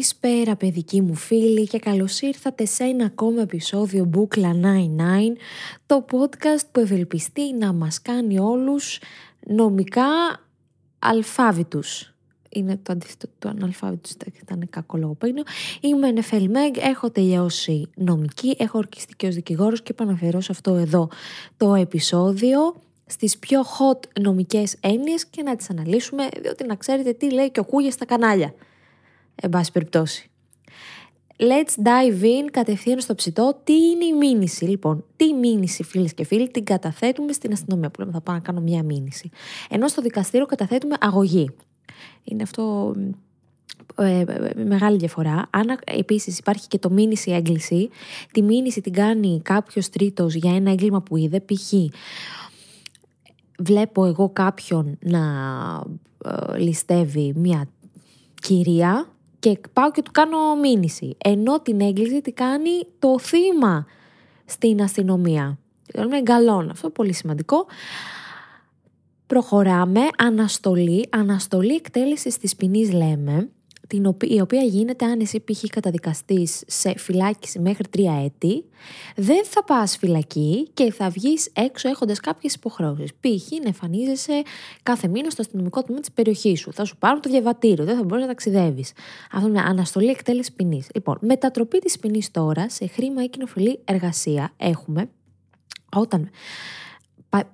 Καλησπέρα 0.00 0.56
παιδικοί 0.56 1.00
μου 1.00 1.14
φίλοι 1.14 1.66
και 1.66 1.78
καλώς 1.78 2.20
ήρθατε 2.20 2.64
σε 2.64 2.84
ένα 2.84 3.04
ακόμα 3.04 3.40
επεισόδιο 3.40 4.04
Μπούκλα 4.04 4.52
99, 4.54 4.56
το 5.86 6.04
podcast 6.10 6.62
που 6.72 6.80
ευελπιστεί 6.80 7.54
να 7.54 7.72
μας 7.72 8.02
κάνει 8.02 8.38
όλους 8.38 8.98
νομικά 9.46 10.04
αλφάβητους. 10.98 12.14
Είναι 12.48 12.76
το 12.82 12.92
αντίθετο 12.92 13.26
του 13.38 13.48
αναλφάβητους, 13.48 14.12
ήταν 14.42 14.66
κακό 14.70 14.96
λογοπαίγνιο. 14.96 15.42
Είμαι 15.80 16.10
Νεφέλ 16.10 16.50
Μέγ, 16.50 16.70
έχω 16.76 17.10
τελειώσει 17.10 17.90
νομική, 17.94 18.56
έχω 18.58 18.78
ορκιστεί 18.78 19.14
και 19.16 19.26
ως 19.26 19.34
δικηγόρος 19.34 19.82
και 19.82 19.92
επαναφέρω 19.92 20.40
σε 20.40 20.52
αυτό 20.52 20.74
εδώ 20.74 21.08
το 21.56 21.74
επεισόδιο 21.74 22.74
στις 23.06 23.38
πιο 23.38 23.60
hot 23.60 24.20
νομικές 24.20 24.76
έννοιες 24.80 25.26
και 25.26 25.42
να 25.42 25.56
τις 25.56 25.70
αναλύσουμε, 25.70 26.28
διότι 26.40 26.66
να 26.66 26.74
ξέρετε 26.74 27.12
τι 27.12 27.32
λέει 27.32 27.50
και 27.50 27.60
ο 27.60 27.64
Κούγιας 27.64 27.94
στα 27.94 28.04
κανάλια 28.04 28.54
εν 29.40 29.50
πάση 29.50 29.72
περιπτώσει. 29.72 30.30
Let's 31.40 31.82
dive 31.82 32.22
in 32.22 32.48
κατευθείαν 32.50 33.00
στο 33.00 33.14
ψητό. 33.14 33.60
Τι 33.64 33.72
είναι 33.72 34.04
η 34.04 34.12
μήνυση, 34.12 34.64
λοιπόν; 34.64 35.04
Τι 35.16 35.32
μήνυση, 35.32 35.82
φίλες 35.82 36.14
και 36.14 36.24
φίλοι, 36.24 36.50
την 36.50 36.64
καταθέτουμε 36.64 37.32
στην 37.32 37.52
αστυνομία. 37.52 37.90
Που 37.90 38.00
λέμε, 38.00 38.12
θα 38.12 38.20
πάω 38.20 38.34
να 38.34 38.40
κάνω 38.40 38.60
μια 38.60 38.82
μήνυση. 38.82 39.30
Ενώ 39.70 39.88
στο 39.88 40.02
δικαστήριο 40.02 40.46
καταθέτουμε 40.46 40.96
αγωγή. 41.00 41.50
Είναι 42.24 42.42
αυτό 42.42 42.94
ε, 43.96 44.18
ε, 44.18 44.20
ε 44.20 44.64
μεγάλη 44.64 44.96
διαφορά. 44.96 45.46
Αν 45.50 45.78
επίσης 45.84 46.38
υπάρχει 46.38 46.66
και 46.68 46.78
το 46.78 46.90
μήνυση 46.90 47.30
έγκληση, 47.30 47.88
τη 48.32 48.42
μήνυση 48.42 48.80
την 48.80 48.92
κάνει 48.92 49.40
κάποιος 49.44 49.88
τρίτος 49.88 50.34
για 50.34 50.54
ένα 50.54 50.70
έγκλημα 50.70 51.02
που 51.02 51.16
είδε, 51.16 51.40
π.χ. 51.40 51.72
βλέπω 53.58 54.04
εγώ 54.04 54.28
κάποιον 54.28 54.98
να 55.00 55.22
ε, 56.24 56.58
ληστεύει 56.58 57.32
μια 57.36 57.68
κυρία 58.34 59.08
και 59.40 59.60
πάω 59.72 59.90
και 59.90 60.02
του 60.02 60.10
κάνω 60.10 60.56
μήνυση. 60.56 61.16
Ενώ 61.24 61.60
την 61.60 61.80
έγκληση 61.80 62.20
τι 62.20 62.32
κάνει 62.32 62.70
το 62.98 63.18
θύμα 63.18 63.86
στην 64.44 64.82
αστυνομία. 64.82 65.58
Το 65.92 66.02
λέμε 66.02 66.16
εγκαλών. 66.16 66.70
Αυτό 66.70 66.90
πολύ 66.90 67.12
σημαντικό. 67.12 67.66
Προχωράμε. 69.26 70.00
Αναστολή. 70.18 71.06
Αναστολή 71.10 71.74
εκτέλεσης 71.74 72.38
της 72.38 72.56
ποινής 72.56 72.92
λέμε 72.92 73.48
την 73.90 74.06
οποία, 74.06 74.36
η 74.36 74.40
οποία 74.40 74.62
γίνεται 74.62 75.04
αν 75.04 75.20
εσύ 75.20 75.40
π.χ. 75.40 75.64
καταδικαστείς 75.66 76.62
σε 76.66 76.98
φυλάκιση 76.98 77.58
μέχρι 77.58 77.88
τρία 77.88 78.22
έτη, 78.24 78.64
δεν 79.16 79.44
θα 79.44 79.64
πας 79.64 79.96
φυλακή 79.96 80.68
και 80.74 80.92
θα 80.92 81.10
βγεις 81.10 81.50
έξω 81.52 81.88
έχοντας 81.88 82.20
κάποιες 82.20 82.54
υποχρεώσεις. 82.54 83.10
Π.χ. 83.12 83.50
να 83.50 83.66
εμφανίζεσαι 83.66 84.42
κάθε 84.82 85.08
μήνα 85.08 85.30
στο 85.30 85.42
αστυνομικό 85.42 85.82
τμήμα 85.82 86.00
της 86.00 86.12
περιοχής 86.12 86.60
σου. 86.60 86.72
Θα 86.72 86.84
σου 86.84 86.96
πάρουν 86.96 87.20
το 87.20 87.30
διαβατήριο, 87.30 87.84
δεν 87.84 87.96
θα 87.96 88.04
μπορείς 88.04 88.22
να 88.22 88.28
ταξιδεύεις. 88.28 88.92
Αυτό 89.32 89.48
είναι 89.48 89.60
αναστολή 89.60 90.08
εκτέλεσης 90.08 90.52
ποινής. 90.52 90.88
Λοιπόν, 90.94 91.18
μετατροπή 91.20 91.78
της 91.78 91.98
ποινής 91.98 92.30
τώρα 92.30 92.68
σε 92.68 92.86
χρήμα 92.86 93.22
ή 93.22 93.28
κοινοφιλή 93.28 93.80
εργασία 93.84 94.52
έχουμε 94.56 95.08
όταν 95.96 96.30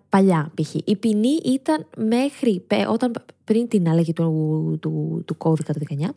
παλιά 0.08 0.52
π.χ. 0.54 0.74
Η 0.84 0.96
ποινή 0.96 1.38
ήταν 1.44 1.86
μέχρι, 1.96 2.66
όταν 2.88 3.12
πριν 3.44 3.68
την 3.68 3.88
αλλαγή 3.88 4.12
του, 4.12 4.78
του, 4.80 5.22
του 5.26 5.36
κώδικα 5.36 5.72
του 5.72 5.80
19, 6.00 6.08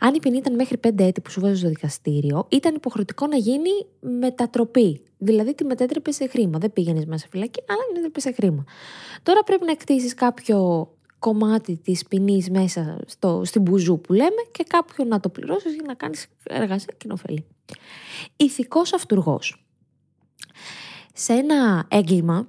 αν 0.00 0.14
η 0.14 0.18
ποινή 0.18 0.36
ήταν 0.36 0.54
μέχρι 0.54 0.80
5 0.86 0.90
έτη 0.96 1.20
που 1.20 1.30
σου 1.30 1.40
βάζεις 1.40 1.58
στο 1.58 1.68
δικαστήριο, 1.68 2.46
ήταν 2.48 2.74
υποχρεωτικό 2.74 3.26
να 3.26 3.36
γίνει 3.36 3.70
μετατροπή. 4.00 5.00
Δηλαδή 5.18 5.54
τη 5.54 5.64
μετέτρεπε 5.64 6.10
σε 6.10 6.26
χρήμα. 6.26 6.58
Δεν 6.58 6.72
πήγαινες 6.72 7.04
μέσα 7.04 7.18
σε 7.18 7.28
φυλακή, 7.30 7.62
αλλά 7.68 7.80
μετέτρεπε 7.88 8.20
σε 8.20 8.32
χρήμα. 8.32 8.64
Τώρα 9.22 9.42
πρέπει 9.42 9.64
να 9.64 9.74
κτίσει 9.74 10.14
κάποιο 10.14 10.88
κομμάτι 11.18 11.76
της 11.76 12.04
ποινής 12.04 12.50
μέσα 12.50 12.98
στο, 13.06 13.42
στην 13.44 13.62
μπουζού 13.62 14.00
που 14.00 14.12
λέμε 14.12 14.42
και 14.50 14.64
κάποιο 14.68 15.04
να 15.04 15.20
το 15.20 15.28
πληρώσεις 15.28 15.74
για 15.74 15.84
να 15.86 15.94
κάνεις 15.94 16.26
εργασία 16.42 16.94
κοινοφελή. 16.96 17.44
Ηθικός 18.36 18.92
αυτούργος. 18.92 19.66
Σε 21.12 21.32
ένα 21.32 21.86
έγκλημα 21.88 22.48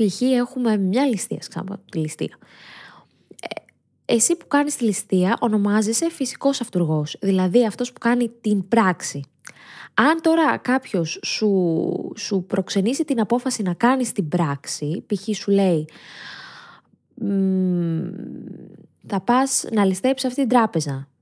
π.χ. 0.00 0.20
έχουμε 0.20 0.76
μια 0.76 1.06
ληστεία, 1.06 1.42
ξανά 1.48 1.80
τη 1.90 1.98
ληστεία. 1.98 2.38
Ε, 3.40 3.60
εσύ 4.14 4.36
που 4.36 4.46
κάνεις 4.46 4.76
τη 4.76 4.84
ληστεία 4.84 5.36
ονομάζεσαι 5.40 6.10
φυσικός 6.10 6.60
αυτούργος, 6.60 7.16
δηλαδή 7.20 7.66
αυτός 7.66 7.92
που 7.92 7.98
κάνει 7.98 8.28
την 8.40 8.68
πράξη. 8.68 9.24
Αν 9.94 10.20
τώρα 10.20 10.56
κάποιος 10.56 11.18
σου, 11.22 12.12
σου 12.16 12.44
προξενήσει 12.46 13.04
την 13.04 13.20
απόφαση 13.20 13.62
να 13.62 13.74
κάνεις 13.74 14.12
την 14.12 14.28
πράξη, 14.28 15.04
π.χ. 15.06 15.36
σου 15.36 15.50
λέει 15.50 15.88
θα 19.06 19.20
πας 19.20 19.64
να 19.72 19.84
ληστέψεις 19.84 20.28
αυτή 20.28 20.40
την 20.40 20.48
τράπεζα, 20.48 20.92
ε, 20.92 21.19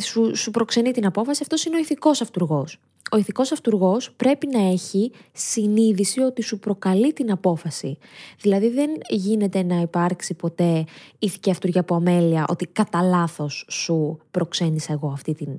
σου, 0.00 0.36
σου 0.36 0.50
προξενεί 0.50 0.90
την 0.90 1.06
απόφαση, 1.06 1.40
αυτός 1.42 1.64
είναι 1.64 1.76
ο 1.76 1.78
ηθικός 1.78 2.20
αυτούργος 2.20 2.78
ο 3.12 3.16
ηθικός 3.16 3.52
αυτούργος 3.52 4.12
πρέπει 4.16 4.46
να 4.46 4.60
έχει 4.60 5.12
συνείδηση 5.32 6.20
ότι 6.20 6.42
σου 6.42 6.58
προκαλεί 6.58 7.12
την 7.12 7.30
απόφαση. 7.30 7.98
Δηλαδή 8.40 8.68
δεν 8.68 8.90
γίνεται 9.08 9.62
να 9.62 9.80
υπάρξει 9.80 10.34
ποτέ 10.34 10.84
ηθική 11.18 11.50
αυτούργια 11.50 11.80
από 11.80 11.94
αμέλεια 11.94 12.44
ότι 12.48 12.66
κατά 12.66 13.02
λάθος 13.02 13.66
σου 13.70 14.18
προξένησα 14.30 14.92
εγώ 14.92 15.08
αυτή 15.08 15.34
την 15.34 15.58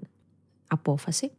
απόφαση. 0.67 1.31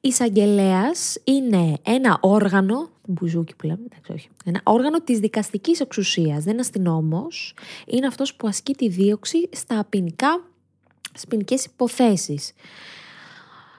Η 0.00 0.08
εισαγγελέας 0.08 1.16
είναι 1.24 1.76
ένα 1.82 2.18
όργανο, 2.20 2.88
μπουζούκι 3.08 3.54
που 3.56 3.66
λέμε, 3.66 3.82
εντάξει 3.84 4.12
όχι, 4.12 4.28
ένα 4.44 4.60
όργανο 4.64 5.00
της 5.00 5.18
δικαστικής 5.18 5.80
εξουσίας, 5.80 6.44
δεν 6.44 6.52
είναι 6.52 6.60
αστυνόμος, 6.60 7.54
είναι 7.86 8.06
αυτός 8.06 8.34
που 8.34 8.46
ασκεί 8.46 8.74
τη 8.74 8.88
δίωξη 8.88 9.48
στα 9.52 9.86
ποινικά, 9.88 10.44
στις 11.14 11.26
ποινικές 11.26 11.64
υποθέσεις. 11.64 12.52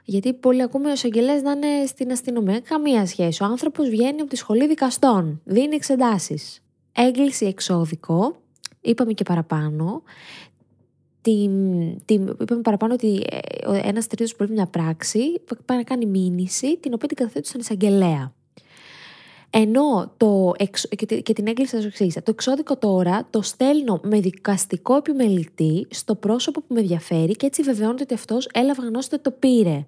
Γιατί 0.04 0.34
πολλοί 0.34 0.62
ακούμε 0.62 0.90
ο 0.90 0.94
εισαγγελέα 0.94 1.42
να 1.42 1.52
είναι 1.52 1.86
στην 1.86 2.12
αστυνομία. 2.12 2.60
Καμία 2.60 3.06
σχέση. 3.06 3.44
Ο 3.44 3.46
άνθρωπος 3.46 3.90
βγαίνει 3.90 4.22
από 4.22 4.30
τη 4.30 4.36
σχολή 4.36 4.68
δικαστών. 4.68 5.42
Δίνει 5.44 5.76
εξετάσεις. 5.76 6.64
Έγκληση 6.92 7.46
εξώδικο. 7.46 8.36
Είπαμε 8.82 9.14
και 9.14 9.24
παραπάνω. 9.24 10.04
Την, 11.22 11.52
την, 12.06 12.28
είπαμε 12.42 12.62
παραπάνω 12.62 12.94
ότι 12.94 13.24
ε, 13.30 13.80
ένας 13.84 14.08
τρίτος 14.08 14.32
που 14.32 14.38
πρέπει 14.38 14.54
μια 14.54 14.66
πράξη 14.66 15.20
πάει 15.66 15.78
να 15.78 15.84
κάνει 15.84 16.06
μήνυση, 16.06 16.78
την 16.78 16.94
οποία 16.94 17.08
την 17.08 17.18
καταθέτει 17.18 17.48
στον 17.48 17.62
εισαγγελέα. 17.62 18.34
Ενώ 19.58 20.12
το 20.18 20.52
και 21.24 21.34
την 21.34 21.48
έγκληση 21.48 21.76
θα 21.76 21.82
σου 21.82 22.08
Το 22.14 22.32
εξώδικο 22.32 22.78
τώρα 22.78 23.28
το 23.30 23.42
στέλνω 23.42 24.00
με 24.04 24.20
δικαστικό 24.20 24.96
επιμελητή 24.96 25.88
στο 25.90 26.16
πρόσωπο 26.16 26.62
που 26.62 26.74
με 26.74 26.80
ενδιαφέρει 26.80 27.36
και 27.36 27.46
έτσι 27.46 27.62
βεβαιώνεται 27.62 28.04
ότι 28.04 28.14
αυτός 28.14 28.50
έλαβε 28.54 28.88
γνώση 28.88 29.10
ότι 29.14 29.24
το 29.24 29.32
πήρε. 29.32 29.86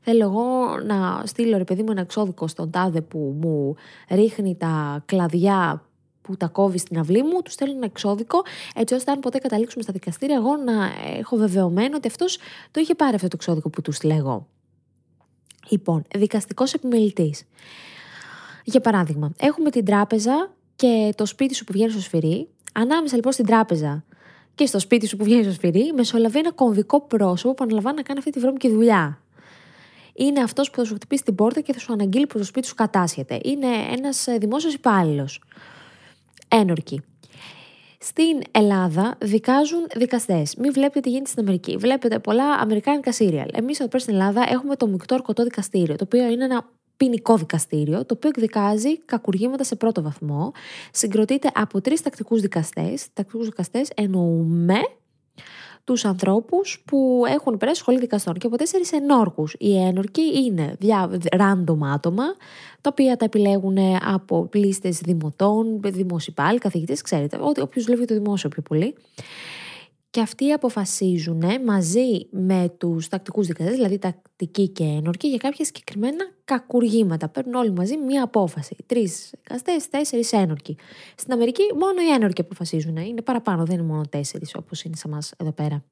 Θέλω 0.00 0.22
εγώ 0.22 0.78
να 0.86 1.22
στείλω 1.26 1.56
ρε 1.56 1.64
παιδί 1.64 1.82
μου 1.82 1.90
ένα 1.90 2.00
εξώδικο 2.00 2.48
στον 2.48 2.70
τάδε 2.70 3.00
που 3.00 3.36
μου 3.40 3.74
ρίχνει 4.10 4.56
τα 4.56 5.02
κλαδιά 5.06 5.84
που 6.22 6.36
τα 6.36 6.46
κόβει 6.46 6.78
στην 6.78 6.98
αυλή 6.98 7.22
μου, 7.22 7.42
του 7.42 7.50
στέλνω 7.50 7.74
ένα 7.76 7.84
εξώδικο, 7.84 8.42
έτσι 8.74 8.94
ώστε 8.94 9.10
αν 9.10 9.20
ποτέ 9.20 9.38
καταλήξουμε 9.38 9.82
στα 9.82 9.92
δικαστήρια, 9.92 10.36
εγώ 10.36 10.56
να 10.56 10.90
έχω 11.18 11.36
βεβαιωμένο 11.36 11.96
ότι 11.96 12.08
αυτός 12.08 12.38
το 12.70 12.80
είχε 12.80 12.94
πάρει 12.94 13.14
αυτό 13.14 13.28
το 13.28 13.36
εξώδικο 13.36 13.70
που 13.70 13.82
του 13.82 13.92
λέγω. 14.04 14.46
Λοιπόν, 15.68 16.04
δικαστικός 16.14 16.72
επιμελητής. 16.72 17.44
Για 18.64 18.80
παράδειγμα, 18.80 19.32
έχουμε 19.38 19.70
την 19.70 19.84
τράπεζα 19.84 20.52
και 20.76 21.12
το 21.16 21.26
σπίτι 21.26 21.54
σου 21.54 21.64
που 21.64 21.72
βγαίνει 21.72 21.90
στο 21.90 22.00
σφυρί. 22.00 22.48
Ανάμεσα 22.72 23.14
λοιπόν 23.14 23.32
στην 23.32 23.46
τράπεζα 23.46 24.04
και 24.54 24.66
στο 24.66 24.78
σπίτι 24.78 25.06
σου 25.06 25.16
που 25.16 25.24
βγαίνει 25.24 25.42
στο 25.42 25.52
σφυρί, 25.52 25.92
μεσολαβεί 25.96 26.38
ένα 26.38 26.52
κομβικό 26.52 27.00
πρόσωπο 27.00 27.54
που 27.54 27.64
αναλαμβάνει 27.64 27.96
να 27.96 28.02
κάνει 28.02 28.18
αυτή 28.18 28.30
τη 28.30 28.38
βρώμικη 28.38 28.70
δουλειά 28.70 29.18
είναι 30.14 30.40
αυτός 30.40 30.70
που 30.70 30.76
θα 30.76 30.84
σου 30.84 30.94
χτυπήσει 30.94 31.24
την 31.24 31.34
πόρτα 31.34 31.60
και 31.60 31.72
θα 31.72 31.78
σου 31.78 31.92
αναγγείλει 31.92 32.26
πως 32.26 32.40
το 32.40 32.46
σπίτι 32.46 32.66
σου 32.66 32.74
κατάσχεται. 32.74 33.40
Είναι 33.42 33.66
ένας 33.90 34.26
ε, 34.26 34.38
δημόσιος 34.38 34.74
υπάλληλος. 34.74 35.42
Ένορκη. 36.48 37.02
Στην 37.98 38.42
Ελλάδα 38.50 39.16
δικάζουν 39.20 39.86
δικαστές. 39.96 40.56
Μην 40.56 40.72
βλέπετε 40.72 41.00
τι 41.00 41.08
γίνεται 41.10 41.28
στην 41.28 41.42
Αμερική. 41.42 41.76
Βλέπετε 41.76 42.18
πολλά 42.18 42.52
αμερικάνικα 42.52 43.12
σύριαλ. 43.12 43.48
Εμείς 43.52 43.80
εδώ 43.80 43.98
στην 43.98 44.14
Ελλάδα 44.14 44.46
έχουμε 44.48 44.76
το 44.76 44.86
Μικτό 44.86 45.14
Ορκωτό 45.14 45.42
Δικαστήριο, 45.42 45.96
το 45.96 46.04
οποίο 46.04 46.28
είναι 46.28 46.44
ένα 46.44 46.68
ποινικό 47.04 47.36
δικαστήριο, 47.36 48.06
το 48.06 48.14
οποίο 48.16 48.28
εκδικάζει 48.28 48.98
κακουργήματα 48.98 49.64
σε 49.64 49.76
πρώτο 49.76 50.02
βαθμό. 50.02 50.52
Συγκροτείται 50.92 51.50
από 51.54 51.80
τρεις 51.80 52.02
τακτικούς 52.02 52.40
δικαστές. 52.40 53.06
Τακτικούς 53.12 53.46
δικαστές 53.46 53.90
εννοούμε 53.94 54.74
τους 55.84 56.04
ανθρώπους 56.04 56.82
που 56.86 57.22
έχουν 57.28 57.56
περάσει 57.56 57.80
σχολή 57.80 57.98
δικαστών 57.98 58.34
και 58.34 58.46
από 58.46 58.56
τέσσερις 58.56 58.92
ενόρκους. 58.92 59.54
Οι 59.58 59.76
ένορκοι 59.78 60.44
είναι 60.44 60.76
δια, 60.78 61.10
random 61.30 61.78
άτομα, 61.94 62.24
τα 62.80 62.90
οποία 62.90 63.16
τα 63.16 63.24
επιλέγουν 63.24 63.78
από 64.04 64.48
λίστες 64.52 64.98
δημοτών, 64.98 65.80
δημοσιπάλ, 65.82 66.58
καθηγητές, 66.58 67.02
ξέρετε, 67.02 67.38
όποιος 67.40 67.84
δουλεύει 67.84 68.04
το 68.04 68.14
δημόσιο 68.14 68.48
πιο 68.48 68.62
πολύ. 68.62 68.94
Και 70.14 70.20
αυτοί 70.20 70.52
αποφασίζουν 70.52 71.42
μαζί 71.64 72.26
με 72.30 72.74
τους 72.78 73.08
τακτικούς 73.08 73.46
δικαστές, 73.46 73.74
δηλαδή 73.74 73.98
τακτικοί 73.98 74.68
και 74.68 74.84
ένορκοι, 74.84 75.28
για 75.28 75.36
κάποια 75.36 75.64
συγκεκριμένα 75.64 76.30
κακουργήματα. 76.44 77.28
Παίρνουν 77.28 77.54
όλοι 77.54 77.72
μαζί 77.72 77.96
μία 77.96 78.22
απόφαση. 78.22 78.76
Τρεις 78.86 79.30
δικαστές, 79.42 79.88
τέσσερις 79.88 80.32
ένορκοι. 80.32 80.76
Στην 81.16 81.32
Αμερική 81.32 81.62
μόνο 81.78 82.02
οι 82.02 82.12
ένορκοι 82.12 82.40
αποφασίζουν. 82.40 82.96
Είναι 82.96 83.22
παραπάνω, 83.22 83.64
δεν 83.64 83.78
είναι 83.78 83.86
μόνο 83.86 84.02
τέσσερις 84.08 84.54
όπως 84.54 84.82
είναι 84.82 84.96
σε 84.96 85.08
εμάς 85.08 85.32
εδώ 85.36 85.52
πέρα. 85.52 85.84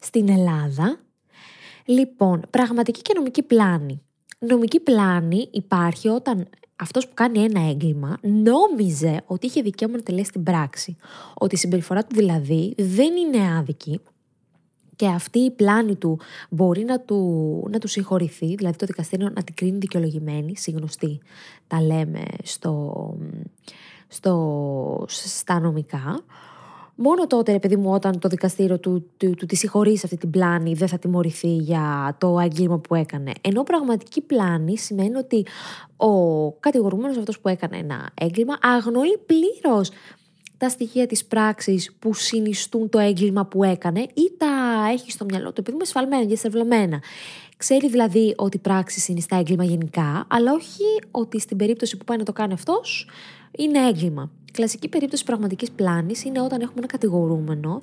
Στην 0.00 0.28
Ελλάδα 0.28 1.00
Λοιπόν, 1.84 2.42
πραγματική 2.50 3.02
και 3.02 3.12
νομική 3.16 3.42
πλάνη. 3.42 4.02
Νομική 4.38 4.80
πλάνη 4.80 5.48
υπάρχει 5.52 6.08
όταν 6.08 6.48
αυτός 6.76 7.08
που 7.08 7.14
κάνει 7.14 7.38
ένα 7.38 7.68
έγκλημα 7.68 8.18
νόμιζε 8.22 9.22
ότι 9.26 9.46
είχε 9.46 9.62
δικαίωμα 9.62 9.96
να 9.96 10.02
τελέσει 10.02 10.32
την 10.32 10.42
πράξη. 10.42 10.96
Ότι 11.34 11.54
η 11.54 11.58
συμπεριφορά 11.58 12.04
του 12.04 12.14
δηλαδή 12.14 12.74
δεν 12.76 13.16
είναι 13.16 13.56
άδικη 13.58 14.00
και 14.96 15.06
αυτή 15.06 15.38
η 15.38 15.50
πλάνη 15.50 15.96
του 15.96 16.20
μπορεί 16.50 16.84
να 16.84 17.00
του, 17.00 17.68
να 17.70 17.78
του 17.78 17.88
συγχωρηθεί, 17.88 18.54
δηλαδή 18.54 18.76
το 18.76 18.86
δικαστήριο 18.86 19.30
να 19.34 19.42
την 19.42 19.54
κρίνει 19.54 19.78
δικαιολογημένη, 19.78 20.56
συγνωστή 20.56 21.20
τα 21.66 21.82
λέμε 21.82 22.22
στο, 22.42 22.94
στο, 24.08 25.04
στα 25.08 25.60
νομικά. 25.60 26.24
Μόνο 26.96 27.26
τότε, 27.26 27.52
ρε 27.52 27.58
παιδί 27.58 27.76
μου, 27.76 27.90
όταν 27.92 28.18
το 28.18 28.28
δικαστήριο 28.28 28.78
του, 28.78 29.10
του, 29.16 29.34
του, 29.34 29.46
τη 29.46 29.56
συγχωρείς 29.56 30.04
αυτή 30.04 30.16
την 30.16 30.30
πλάνη, 30.30 30.74
δεν 30.74 30.88
θα 30.88 30.98
τιμωρηθεί 30.98 31.56
για 31.56 32.16
το 32.20 32.38
έγκλημα 32.38 32.78
που 32.78 32.94
έκανε. 32.94 33.32
Ενώ 33.40 33.62
πραγματική 33.62 34.20
πλάνη 34.20 34.78
σημαίνει 34.78 35.16
ότι 35.16 35.46
ο 35.96 36.52
κατηγορούμενος 36.52 37.16
αυτός 37.16 37.40
που 37.40 37.48
έκανε 37.48 37.76
ένα 37.76 38.10
έγκλημα 38.14 38.58
αγνοεί 38.60 39.18
πλήρως 39.26 39.90
τα 40.56 40.68
στοιχεία 40.68 41.06
της 41.06 41.24
πράξης 41.24 41.96
που 41.98 42.14
συνιστούν 42.14 42.88
το 42.88 42.98
έγκλημα 42.98 43.46
που 43.46 43.64
έκανε 43.64 44.00
ή 44.00 44.32
τα 44.38 44.86
έχει 44.92 45.10
στο 45.10 45.24
μυαλό 45.24 45.52
του, 45.52 45.60
επειδή 45.60 45.76
είναι 45.76 45.84
σφαλμένα 45.84 46.24
και 46.24 46.36
στερβλωμένα. 46.36 47.02
Ξέρει 47.56 47.88
δηλαδή 47.88 48.34
ότι 48.36 48.56
η 48.56 48.60
πράξη 48.60 49.00
συνιστά 49.00 49.36
έγκλημα 49.36 49.64
γενικά, 49.64 50.26
αλλά 50.28 50.52
όχι 50.52 50.82
ότι 51.10 51.40
στην 51.40 51.56
περίπτωση 51.56 51.96
που 51.96 52.04
πάει 52.04 52.18
να 52.18 52.24
το 52.24 52.32
κάνει 52.32 52.52
αυτός 52.52 53.08
είναι 53.58 53.86
έγκλημα. 53.88 54.30
Κλασική 54.54 54.88
περίπτωση 54.88 55.24
πραγματικής 55.24 55.70
πλάνης 55.70 56.24
είναι 56.24 56.40
όταν 56.40 56.60
έχουμε 56.60 56.78
ένα 56.78 56.86
κατηγορούμενο, 56.86 57.82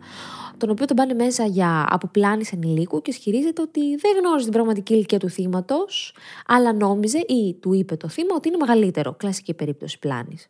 τον 0.57 0.69
οποίο 0.69 0.85
τον 0.85 0.95
πάνε 0.95 1.13
μέσα 1.13 1.45
για 1.45 1.85
αποπλάνηση 1.89 2.59
ενηλίκου 2.63 3.01
και 3.01 3.11
ισχυρίζεται 3.11 3.61
ότι 3.61 3.95
δεν 3.95 4.11
γνώριζε 4.19 4.43
την 4.43 4.53
πραγματική 4.53 4.93
ηλικία 4.93 5.19
του 5.19 5.29
θύματος, 5.29 6.15
αλλά 6.45 6.73
νόμιζε 6.73 7.17
ή 7.17 7.53
του 7.53 7.73
είπε 7.73 7.95
το 7.95 8.07
θύμα 8.07 8.35
ότι 8.35 8.47
είναι 8.47 8.57
μεγαλύτερο. 8.57 9.13
Κλασική 9.13 9.53
περίπτωση 9.53 9.99
πλάνης. 9.99 10.49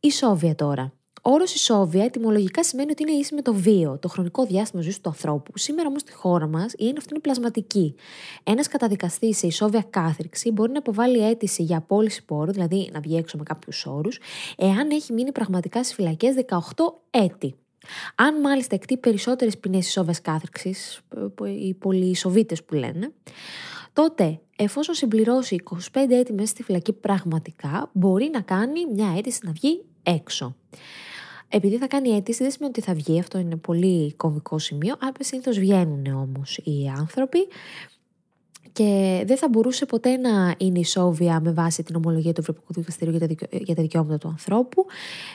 Η 0.00 0.10
Σόβια 0.10 0.54
τώρα. 0.54 0.92
Ο 1.26 1.30
όρος 1.30 1.54
ισόβια 1.54 2.04
ετοιμολογικά 2.04 2.64
σημαίνει 2.64 2.90
ότι 2.90 3.02
είναι 3.02 3.12
ίση 3.12 3.34
με 3.34 3.42
το 3.42 3.54
βίο, 3.54 3.98
το 3.98 4.08
χρονικό 4.08 4.46
διάστημα 4.46 4.82
ζωής 4.82 5.00
του 5.00 5.08
ανθρώπου. 5.08 5.58
Σήμερα 5.58 5.88
όμως 5.88 6.00
στη 6.00 6.12
χώρα 6.12 6.46
μας 6.46 6.72
η 6.72 6.76
έννοια 6.78 6.98
αυτή 6.98 7.10
είναι 7.12 7.20
πλασματική. 7.20 7.94
Ένας 8.44 8.68
καταδικαστής 8.68 9.38
σε 9.38 9.46
ισόβια 9.46 9.86
κάθριξη 9.90 10.50
μπορεί 10.50 10.70
να 10.70 10.78
υποβάλει 10.78 11.26
αίτηση 11.26 11.62
για 11.62 11.76
απόλυση 11.76 12.24
πόρου, 12.24 12.52
δηλαδή 12.52 12.90
να 12.92 13.00
βγει 13.00 13.16
έξω 13.16 13.36
με 13.36 13.42
κάποιους 13.42 13.86
όρους, 13.86 14.18
εάν 14.56 14.90
έχει 14.90 15.12
μείνει 15.12 15.32
πραγματικά 15.32 15.82
στις 15.82 15.94
φυλακές 15.94 16.34
18 16.34 17.00
έτη. 17.10 17.54
Αν 18.14 18.40
μάλιστα 18.40 18.74
εκτεί 18.74 18.96
περισσότερες 18.96 19.58
ποινές 19.58 19.86
ισόβιας 19.86 20.20
κάθριξη, 20.20 20.74
οι 21.58 21.74
πολυισοβίτες 21.74 22.64
που 22.64 22.74
λένε, 22.74 23.12
τότε 23.92 24.40
εφόσον 24.56 24.94
συμπληρώσει 24.94 25.62
25 25.92 26.14
έτη 26.14 26.32
μέσα 26.32 26.46
στη 26.48 26.62
φυλακή 26.62 26.92
πραγματικά, 26.92 27.90
μπορεί 27.92 28.30
να 28.32 28.40
κάνει 28.40 28.86
μια 28.94 29.14
αίτηση 29.16 29.40
να 29.42 29.52
βγει 29.52 29.84
έξω. 30.02 30.56
Επειδή 31.48 31.76
θα 31.76 31.86
κάνει 31.86 32.08
αίτηση, 32.08 32.42
δεν 32.42 32.52
σημαίνει 32.52 32.72
ότι 32.76 32.86
θα 32.86 32.94
βγει. 32.94 33.18
Αυτό 33.18 33.38
είναι 33.38 33.56
πολύ 33.56 34.14
κομβικό 34.14 34.58
σημείο. 34.58 34.96
Άπε 35.00 35.24
συνήθως 35.24 35.58
βγαίνουν 35.58 36.06
όμως 36.06 36.56
οι 36.56 36.92
άνθρωποι 36.98 37.38
και 38.74 39.22
δεν 39.26 39.36
θα 39.36 39.48
μπορούσε 39.48 39.86
ποτέ 39.86 40.16
να 40.16 40.54
είναι 40.58 40.78
ισόβια 40.78 41.40
με 41.40 41.52
βάση 41.52 41.82
την 41.82 41.94
ομολογία 41.94 42.32
του 42.32 42.40
Ευρωπαϊκού 42.40 42.72
Δικαστηρίου 42.72 43.18
για 43.50 43.74
τα, 43.74 43.82
δικαιώματα 43.82 44.18
του 44.18 44.28
ανθρώπου, 44.28 44.86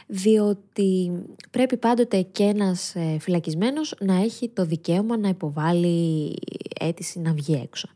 διότι 0.07 1.11
πρέπει 1.51 1.77
πάντοτε 1.77 2.21
και 2.21 2.43
ένας 2.43 2.95
ε, 2.95 3.17
φυλακισμένος 3.19 3.95
να 3.99 4.15
έχει 4.15 4.49
το 4.49 4.65
δικαίωμα 4.65 5.17
να 5.17 5.27
υποβάλει 5.27 6.35
αίτηση 6.79 7.19
να 7.19 7.33
βγει 7.33 7.59
έξω. 7.63 7.89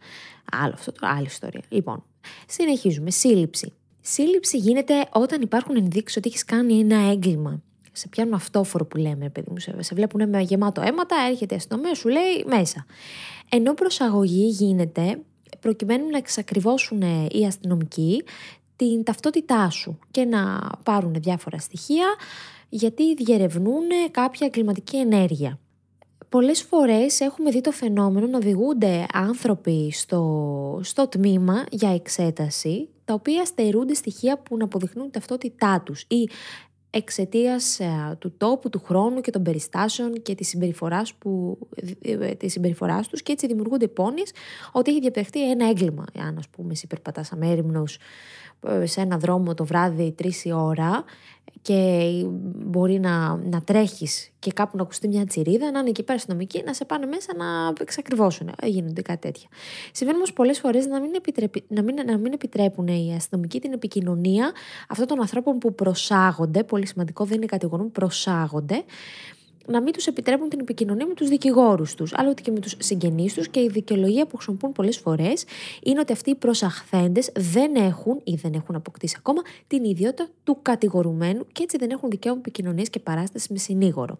Άλλο 0.51 0.73
αυτό, 0.73 0.91
άλλη 0.99 1.25
ιστορία. 1.25 1.63
Λοιπόν, 1.69 2.03
συνεχίζουμε. 2.47 3.11
Σύλληψη. 3.11 3.73
Σύλληψη 4.01 4.57
γίνεται 4.57 4.93
όταν 5.11 5.41
υπάρχουν 5.41 5.75
ενδείξεις 5.75 6.17
ότι 6.17 6.29
έχεις 6.29 6.45
κάνει 6.45 6.79
ένα 6.79 7.09
έγκλημα 7.11 7.61
σε 7.93 8.07
πιάνουν 8.07 8.33
αυτόφορο 8.33 8.85
που 8.85 8.97
λέμε, 8.97 9.29
παιδί 9.29 9.47
μου, 9.51 9.59
σε 9.79 9.95
βλέπουν 9.95 10.29
με 10.29 10.41
γεμάτο 10.41 10.81
αίματα, 10.81 11.15
έρχεται 11.29 11.53
η 11.53 11.57
αστυνομία, 11.57 11.95
σου 11.95 12.09
λέει 12.09 12.45
μέσα. 12.45 12.85
Ενώ 13.49 13.73
προσαγωγή 13.73 14.47
γίνεται 14.47 15.19
προκειμένου 15.59 16.09
να 16.09 16.17
εξακριβώσουν 16.17 17.01
οι 17.31 17.45
αστυνομικοί 17.45 18.23
την 18.75 19.03
ταυτότητά 19.03 19.69
σου 19.69 19.99
και 20.11 20.25
να 20.25 20.69
πάρουν 20.83 21.13
διάφορα 21.13 21.57
στοιχεία 21.57 22.05
γιατί 22.69 23.13
διερευνούν 23.13 23.83
κάποια 24.11 24.49
κλιματική 24.49 24.97
ενέργεια. 24.97 25.59
Πολλές 26.29 26.61
φορές 26.61 27.19
έχουμε 27.19 27.51
δει 27.51 27.61
το 27.61 27.71
φαινόμενο 27.71 28.27
να 28.27 28.37
οδηγούνται 28.37 29.05
άνθρωποι 29.13 29.91
στο, 29.91 30.79
στο 30.83 31.07
τμήμα 31.07 31.63
για 31.69 31.93
εξέταση 31.93 32.89
τα 33.05 33.13
οποία 33.13 33.45
στερούνται 33.45 33.93
στοιχεία 33.93 34.37
που 34.37 34.57
να 34.57 34.63
αποδειχνούν 34.63 35.11
ταυτότητά 35.11 35.81
τους 35.85 36.05
ή 36.07 36.29
εξαιτίας 36.95 37.79
ε, 37.79 38.15
του 38.19 38.33
τόπου, 38.37 38.69
του 38.69 38.81
χρόνου 38.85 39.21
και 39.21 39.31
των 39.31 39.43
περιστάσεων 39.43 40.21
και 40.21 40.35
της 40.35 40.47
συμπεριφοράς, 40.47 41.13
που, 41.13 41.57
ε, 42.01 42.35
της 42.35 42.51
συμπεριφοράς 42.51 43.07
τους 43.07 43.23
και 43.23 43.31
έτσι 43.31 43.47
δημιουργούνται 43.47 43.87
πόνοι 43.87 44.21
ότι 44.71 44.91
έχει 44.91 44.99
διαπεχτεί 44.99 45.49
ένα 45.49 45.69
έγκλημα. 45.69 46.05
Αν 46.19 46.37
ας 46.37 46.47
πούμε 46.47 46.71
εσύ 46.71 46.87
περπατάς 46.87 47.31
αμέριμνος 47.31 47.95
ε, 47.95 47.99
σε 48.83 49.01
ένα 49.01 49.17
δρόμο 49.17 49.53
το 49.53 49.65
βράδυ 49.65 50.11
τρεις 50.11 50.45
η 50.45 50.51
ώρα 50.53 51.03
και 51.61 52.09
μπορεί 52.65 52.99
να, 52.99 53.35
να 53.35 53.61
τρέχεις 53.61 54.31
και 54.39 54.51
κάπου 54.51 54.77
να 54.77 54.83
ακουστεί 54.83 55.07
μια 55.07 55.25
τσιρίδα, 55.25 55.71
να 55.71 55.79
είναι 55.79 55.89
εκεί 55.89 56.03
πέρα 56.03 56.17
αστυνομικοί, 56.17 56.63
να 56.65 56.73
σε 56.73 56.85
πάνε 56.85 57.05
μέσα 57.05 57.35
να 57.35 57.73
εξακριβώσουν. 57.79 58.51
Γίνονται 58.63 59.01
κάτι 59.01 59.19
τέτοια. 59.19 59.47
Συμβαίνει 59.91 60.17
όμως 60.17 60.33
πολλές 60.33 60.59
φορές 60.59 60.85
να, 60.85 60.99
μην 60.99 61.11
να, 61.67 61.81
μην, 61.81 61.95
να 62.05 62.17
μην 62.17 62.33
επιτρέπουν 62.33 62.87
οι 62.87 63.13
αστυνομικοί 63.15 63.59
την 63.59 63.73
επικοινωνία 63.73 64.51
αυτών 64.89 65.07
των 65.07 65.19
ανθρώπων 65.19 65.57
που 65.57 65.75
προσάγονται. 65.75 66.63
Πολύ 66.63 66.87
σημαντικό, 66.87 67.25
δεν 67.25 67.37
είναι 67.37 67.45
κατηγορούν, 67.45 67.91
προσάγονται 67.91 68.83
να 69.67 69.81
μην 69.81 69.93
τους 69.93 70.07
επιτρέπουν 70.07 70.49
την 70.49 70.59
επικοινωνία 70.59 71.05
με 71.05 71.13
τους 71.13 71.29
δικηγόρους 71.29 71.95
τους, 71.95 72.13
αλλά 72.15 72.29
ότι 72.29 72.41
και 72.41 72.51
με 72.51 72.59
τους 72.59 72.75
συγγενείς 72.79 73.33
τους 73.33 73.47
και 73.47 73.59
η 73.59 73.67
δικαιολογία 73.67 74.25
που 74.25 74.35
χρησιμοποιούν 74.35 74.71
πολλές 74.71 74.97
φορές 74.97 75.45
είναι 75.83 75.99
ότι 75.99 76.13
αυτοί 76.13 76.29
οι 76.29 76.35
προσαχθέντε 76.35 77.21
δεν 77.35 77.75
έχουν 77.75 78.21
ή 78.23 78.35
δεν 78.35 78.53
έχουν 78.53 78.75
αποκτήσει 78.75 79.15
ακόμα 79.17 79.41
την 79.67 79.83
ιδιότητα 79.83 80.27
του 80.43 80.57
κατηγορουμένου 80.61 81.45
και 81.51 81.63
έτσι 81.63 81.77
δεν 81.77 81.89
έχουν 81.89 82.09
δικαίωμα 82.09 82.37
επικοινωνίας 82.39 82.89
και 82.89 82.99
παράσταση 82.99 83.47
με 83.51 83.57
συνήγορο. 83.57 84.19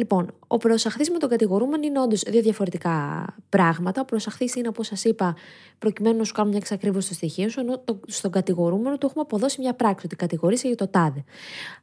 Λοιπόν, 0.00 0.30
ο 0.46 0.56
προσαχθής 0.56 1.10
με 1.10 1.18
τον 1.18 1.28
κατηγορούμενο 1.28 1.82
είναι 1.86 2.00
όντως 2.00 2.22
δύο 2.26 2.42
διαφορετικά 2.42 3.24
πράγματα. 3.48 4.00
Ο 4.00 4.04
προσαχθής 4.04 4.54
είναι, 4.54 4.68
όπως 4.68 4.86
σας 4.86 5.04
είπα, 5.04 5.36
προκειμένου 5.78 6.16
να 6.16 6.24
σου 6.24 6.32
κάνουν 6.32 6.50
μια 6.50 6.58
εξακρίβωση 6.58 7.06
στο 7.06 7.14
στοιχείο 7.14 7.48
σου, 7.48 7.60
ενώ 7.60 7.78
το, 7.78 8.00
στον 8.06 8.30
κατηγορούμενο 8.30 8.98
του 8.98 9.06
έχουμε 9.06 9.22
αποδώσει 9.22 9.60
μια 9.60 9.74
πράξη, 9.74 10.06
ότι 10.06 10.16
κατηγορήσει 10.16 10.66
για 10.66 10.76
το 10.76 10.88
τάδε. 10.88 11.24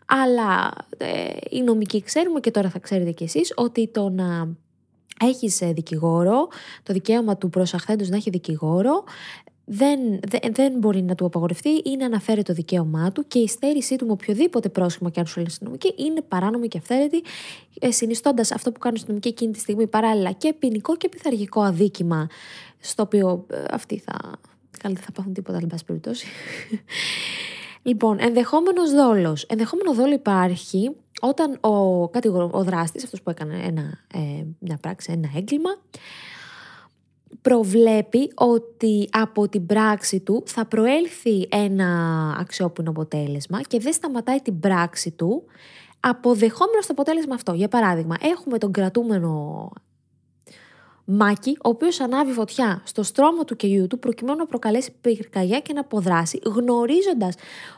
Αλλά 0.05 0.71
ε, 0.97 1.07
οι 1.49 1.61
νομικοί 1.61 2.01
ξέρουμε 2.01 2.39
και 2.39 2.51
τώρα 2.51 2.69
θα 2.69 2.79
ξέρετε 2.79 3.11
κι 3.11 3.23
εσείς 3.23 3.53
ότι 3.55 3.87
το 3.87 4.09
να 4.09 4.47
έχεις 5.19 5.61
ε, 5.61 5.71
δικηγόρο, 5.71 6.47
το 6.83 6.93
δικαίωμα 6.93 7.37
του 7.37 7.49
προσαχθέντος 7.49 8.09
να 8.09 8.15
έχει 8.15 8.29
δικηγόρο, 8.29 9.03
δεν, 9.69 9.99
δεν, 10.27 10.53
δεν 10.53 10.73
μπορεί 10.77 11.01
να 11.01 11.15
του 11.15 11.25
απαγορευτεί 11.25 11.69
ή 11.69 11.95
να 11.97 12.05
αναφέρει 12.05 12.43
το 12.43 12.53
δικαίωμά 12.53 13.11
του 13.11 13.27
και 13.27 13.39
η 13.39 13.47
στέρησή 13.47 13.95
του 13.95 14.05
με 14.05 14.11
οποιοδήποτε 14.11 14.69
πρόσχημα 14.69 15.09
και 15.09 15.19
αν 15.19 15.25
σου 15.25 15.41
αστυνομική 15.41 15.93
είναι 15.97 16.21
παράνομη 16.21 16.67
και 16.67 16.77
αυθαίρετη, 16.77 17.23
ε, 17.79 17.91
συνιστώντας 17.91 18.51
αυτό 18.51 18.71
που 18.71 18.79
κάνει 18.79 18.95
η 18.95 18.97
αστυνομική 18.97 19.27
εκείνη 19.27 19.51
τη 19.51 19.59
στιγμή 19.59 19.87
παράλληλα 19.87 20.31
και 20.31 20.53
ποινικό 20.53 20.97
και 20.97 21.09
πειθαρχικό 21.09 21.61
αδίκημα, 21.61 22.27
στο 22.79 23.03
οποίο 23.03 23.45
ε, 23.49 23.63
αυτοί 23.71 23.97
θα. 23.97 24.13
Καλά, 24.79 24.93
δεν 24.93 25.03
θα 25.03 25.11
πάθουν 25.11 25.33
τίποτα, 25.33 25.57
εν 25.57 25.67
πάση 25.67 25.85
περιπτώσει. 25.85 26.27
λοιπόν, 27.89 28.17
ενδεχόμενος 28.19 28.91
δόλος. 28.91 29.43
Ενδεχόμενο 29.43 29.93
δόλο 29.93 30.13
υπάρχει 30.13 30.91
όταν 31.21 31.57
ο, 31.61 32.07
κατηγορο, 32.09 32.49
ο 32.53 32.63
δράστης, 32.63 33.03
αυτός 33.03 33.21
που 33.21 33.29
έκανε 33.29 33.59
ένα, 33.63 33.99
ε, 34.13 34.43
μια 34.59 34.77
πράξη, 34.81 35.11
ένα 35.11 35.29
έγκλημα, 35.35 35.69
προβλέπει 37.41 38.31
ότι 38.35 39.09
από 39.11 39.47
την 39.47 39.65
πράξη 39.65 40.19
του 40.19 40.43
θα 40.45 40.65
προέλθει 40.65 41.47
ένα 41.51 41.87
αξιόπινο 42.39 42.89
αποτέλεσμα 42.89 43.61
και 43.61 43.79
δεν 43.79 43.93
σταματάει 43.93 44.39
την 44.41 44.59
πράξη 44.59 45.11
του 45.11 45.43
αποδεχόμενος 45.99 46.85
το 46.85 46.91
αποτέλεσμα 46.91 47.35
αυτό. 47.35 47.53
Για 47.53 47.67
παράδειγμα, 47.67 48.15
έχουμε 48.21 48.57
τον 48.57 48.71
κρατούμενο 48.71 49.71
Μάκη, 51.09 51.49
ο 51.51 51.69
οποίος 51.69 51.99
ανάβει 51.99 52.31
φωτιά 52.31 52.81
στο 52.85 53.03
στρώμα 53.03 53.43
του 53.43 53.55
κελιού 53.55 53.87
του 53.87 53.99
προκειμένου 53.99 54.37
να 54.37 54.45
προκαλέσει 54.45 54.91
πυρκαγιά 55.01 55.59
και 55.59 55.73
να 55.73 55.79
αποδράσει, 55.79 56.39
γνωρίζοντας 56.45 57.35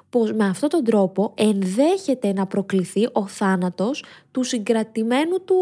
πως 0.09 0.31
με 0.31 0.45
αυτόν 0.45 0.69
τον 0.69 0.83
τρόπο 0.83 1.33
ενδέχεται 1.35 2.33
να 2.33 2.47
προκληθεί 2.47 3.07
ο 3.11 3.27
θάνατος 3.27 4.03
του 4.31 4.43
συγκρατημένου 4.43 5.43
του 5.43 5.55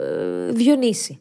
ε, 0.00 0.52
Διονύση. 0.52 1.20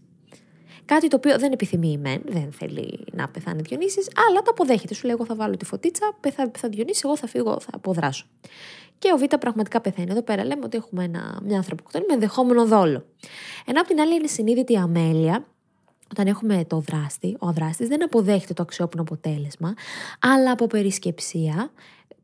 Κάτι 0.93 1.07
το 1.07 1.15
οποίο 1.15 1.39
δεν 1.39 1.51
επιθυμεί 1.51 1.91
η 1.91 1.97
μεν, 1.97 2.21
δεν 2.25 2.51
θέλει 2.51 3.05
να 3.11 3.27
πεθάνει 3.27 3.61
Διονύσης, 3.61 4.07
αλλά 4.29 4.41
το 4.41 4.51
αποδέχεται. 4.51 4.93
Σου 4.93 5.05
λέει: 5.05 5.15
Εγώ 5.15 5.25
θα 5.25 5.35
βάλω 5.35 5.57
τη 5.57 5.65
φωτίτσα, 5.65 6.15
θα, 6.33 6.51
θα 6.57 6.69
Διονύσει, 6.69 7.01
εγώ 7.05 7.17
θα 7.17 7.27
φύγω, 7.27 7.59
θα 7.59 7.69
αποδράσω. 7.73 8.25
Και 8.97 9.11
ο 9.13 9.17
Β 9.17 9.23
πραγματικά 9.39 9.81
πεθαίνει. 9.81 10.11
Εδώ 10.11 10.21
πέρα 10.21 10.45
λέμε 10.45 10.65
ότι 10.65 10.77
έχουμε 10.77 11.03
ένα, 11.03 11.39
μια 11.43 11.57
ανθρωποκτονία 11.57 12.07
με 12.09 12.13
ενδεχόμενο 12.13 12.65
δόλο. 12.65 13.05
Ενώ 13.65 13.79
από 13.79 13.89
την 13.89 13.99
άλλη 13.99 14.15
είναι 14.15 14.27
συνείδητη 14.27 14.77
αμέλεια, 14.77 15.45
όταν 16.11 16.27
έχουμε 16.27 16.65
το 16.67 16.79
δράστη, 16.79 17.35
ο 17.39 17.51
δράστης 17.51 17.87
δεν 17.87 18.03
αποδέχεται 18.03 18.53
το 18.53 18.61
αξιόπινο 18.61 19.01
αποτέλεσμα, 19.01 19.73
αλλά 20.19 20.51
από 20.51 20.67
περισκεψία 20.67 21.71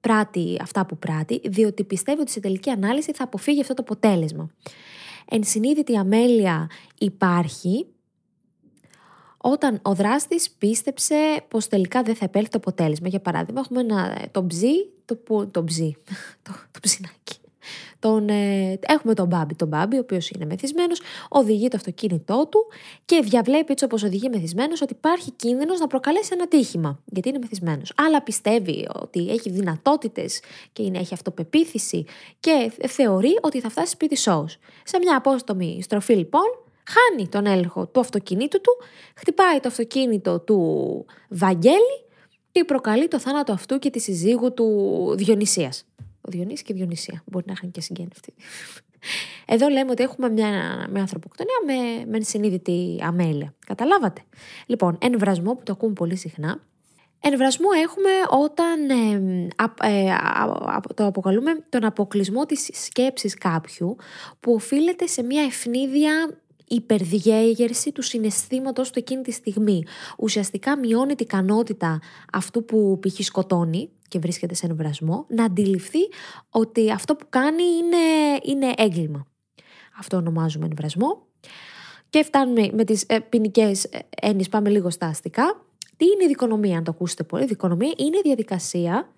πράττει 0.02 0.58
αυτά 0.62 0.86
που 0.86 0.98
πράττει, 0.98 1.42
διότι 1.44 1.84
πιστεύει 1.84 2.22
ότι 2.22 2.32
σε 2.32 2.40
τελική 2.40 2.70
ανάλυση 2.70 3.14
θα 3.14 3.24
αποφύγει 3.24 3.62
αυτό 3.62 3.74
το 3.74 3.82
αποτέλεσμα. 3.82 4.50
Ενσυνείδητη 5.30 5.98
αμέλεια 5.98 6.70
υπάρχει 6.98 7.88
όταν 9.52 9.80
ο 9.82 9.94
δράστης 9.94 10.50
πίστεψε 10.50 11.44
πως 11.48 11.68
τελικά 11.68 12.04
δεν 12.04 12.16
θα 12.16 12.26
επέλθει 12.26 12.50
το 12.50 12.58
αποτέλεσμα. 12.58 13.08
Για 13.08 13.20
παράδειγμα, 13.20 13.60
έχουμε 13.60 13.80
ένα, 13.80 14.18
το 14.32 14.46
ψι, 14.46 14.90
το, 15.06 15.48
το 15.48 15.64
ψι, 15.64 15.98
το, 16.44 16.52
το 16.72 16.80
ψινάκι. 16.82 17.36
Τον, 18.00 18.30
ε, 18.30 18.80
έχουμε 18.88 19.14
τον 19.14 19.28
Μπάμπι. 19.28 19.56
Τον 19.56 19.68
Μπάμπι, 19.68 19.96
ο 19.96 20.00
οποίος 20.00 20.30
είναι 20.30 20.46
μεθυσμένος, 20.46 21.02
οδηγεί 21.30 21.68
το 21.68 21.78
αυτοκίνητό 21.78 22.48
του 22.52 22.66
και 23.06 23.22
διαβλέπει 23.24 23.72
έτσι 23.72 23.86
όπως 23.86 24.04
οδηγεί 24.04 24.30
μεθυσμένος 24.30 24.82
ότι 24.82 24.94
υπάρχει 24.94 25.32
κίνδυνος 25.32 25.80
να 25.80 25.88
προκαλέσει 25.88 26.30
ένα 26.34 26.48
τύχημα. 26.48 27.00
Γιατί 27.06 27.30
είναι 27.30 27.38
μεθυσμένος. 27.38 27.94
Αλλά 27.96 28.22
πιστεύει 28.22 28.88
ότι 28.94 29.30
έχει 29.30 29.50
δυνατότητες 29.50 30.40
και 30.74 30.84
είναι, 30.84 30.98
έχει 30.98 31.14
αυτοπεποίθηση 31.14 32.06
και 32.40 32.72
θεωρεί 32.88 33.38
ότι 33.42 33.60
θα 33.60 33.70
φτάσει 33.70 33.92
σπίτι 33.92 34.18
σώου. 34.18 34.46
Σε 34.84 34.98
μια 34.98 35.18
απόστομη 35.18 35.80
στροφή 35.82 36.14
λοιπόν, 36.14 36.46
χάνει 36.88 37.28
τον 37.28 37.46
έλεγχο 37.46 37.88
του 37.88 38.00
αυτοκινήτου 38.00 38.62
του, 38.62 38.72
χτυπάει 39.16 39.60
το 39.60 39.68
αυτοκίνητο 39.68 40.40
του 40.40 41.06
Βαγγέλη 41.30 42.06
και 42.52 42.64
προκαλεί 42.64 43.08
το 43.08 43.20
θάνατο 43.20 43.54
αυτού 43.54 43.80
και 43.80 43.90
τη 43.90 44.00
συζύγου 44.00 44.54
του 44.54 45.14
Διονυσίας. 45.18 45.86
Ο 46.22 46.30
Διονύσης 46.32 46.62
και 46.62 46.74
η 46.74 46.76
Διονυσία. 46.76 47.24
Μπορεί 47.26 47.46
να 47.48 47.54
είχαν 47.54 47.72
και 47.72 47.82
συγγένευτεί. 47.82 48.34
Εδώ 49.46 49.68
λέμε 49.68 49.92
ότι 49.92 50.04
έχουμε 50.04 50.30
μια, 50.30 50.50
μια 50.92 51.02
ανθρωποκτονία 51.02 51.56
με, 51.66 52.06
με 52.18 52.24
συνείδητη 52.24 53.00
αμέλεια. 53.04 53.54
Καταλάβατε; 53.66 54.22
Λοιπόν, 54.66 54.98
εμβρασμό 55.02 55.56
που 55.56 55.64
το 55.64 55.72
ακούμε 55.72 55.94
πολύ 55.94 56.16
συχνά. 56.16 56.60
Εμβρασμό 57.20 57.68
έχουμε 57.84 58.10
όταν 58.44 58.90
ε, 59.82 60.16
το 60.94 61.06
αποκαλούμε 61.06 61.66
τον 61.70 61.86
αποκλεισμό 61.86 62.46
της 62.46 62.70
σκέψης 62.74 63.34
κάποιου 63.34 63.96
που 64.40 64.54
οφείλεται 64.54 65.08
σε 65.08 65.24
μια 65.24 65.44
ευνίδια 65.44 66.38
υπερδιέγερση 66.68 67.92
του 67.92 68.02
συναισθήματος 68.02 68.92
του 68.92 69.00
εκείνη 69.00 69.22
τη 69.22 69.32
στιγμή. 69.32 69.84
Ουσιαστικά 70.18 70.78
μειώνει 70.78 71.16
την 71.16 71.26
ικανότητα 71.26 72.00
αυτού 72.34 72.66
που 72.66 73.00
π.χ. 73.00 73.24
σκοτώνει 73.24 73.90
και 74.08 74.20
βρίσκεται 74.20 74.54
σε 74.54 74.66
εμβρασμό 74.66 75.26
να 75.30 75.44
αντιληφθεί 75.44 76.00
ότι 76.50 76.92
αυτό 76.92 77.16
που 77.16 77.26
κάνει 77.30 77.64
είναι, 77.64 77.98
είναι 78.44 78.74
έγκλημα. 78.78 79.28
Αυτό 80.00 80.18
ονομάζουμε 80.18 80.66
εμβρασμό. 80.66 81.26
Και 82.10 82.24
φτάνουμε 82.24 82.70
με 82.74 82.84
τις 82.84 83.04
ε, 83.08 83.20
ποινικές 83.20 83.84
ε, 83.84 84.00
έννοιες, 84.22 84.50
πάμε 84.50 84.70
λίγο 84.70 84.90
στα 84.90 85.08
αστικά. 85.08 85.66
Τι 85.98 86.06
είναι 86.06 86.24
η 86.24 86.28
δικονομία, 86.28 86.78
αν 86.78 86.84
το 86.84 86.92
ακούσετε 86.92 87.24
πολύ. 87.24 87.44
Η 87.44 87.48
δικονομία 87.48 87.94
είναι 87.98 88.18
η 88.18 88.22
διαδικασία 88.24 89.10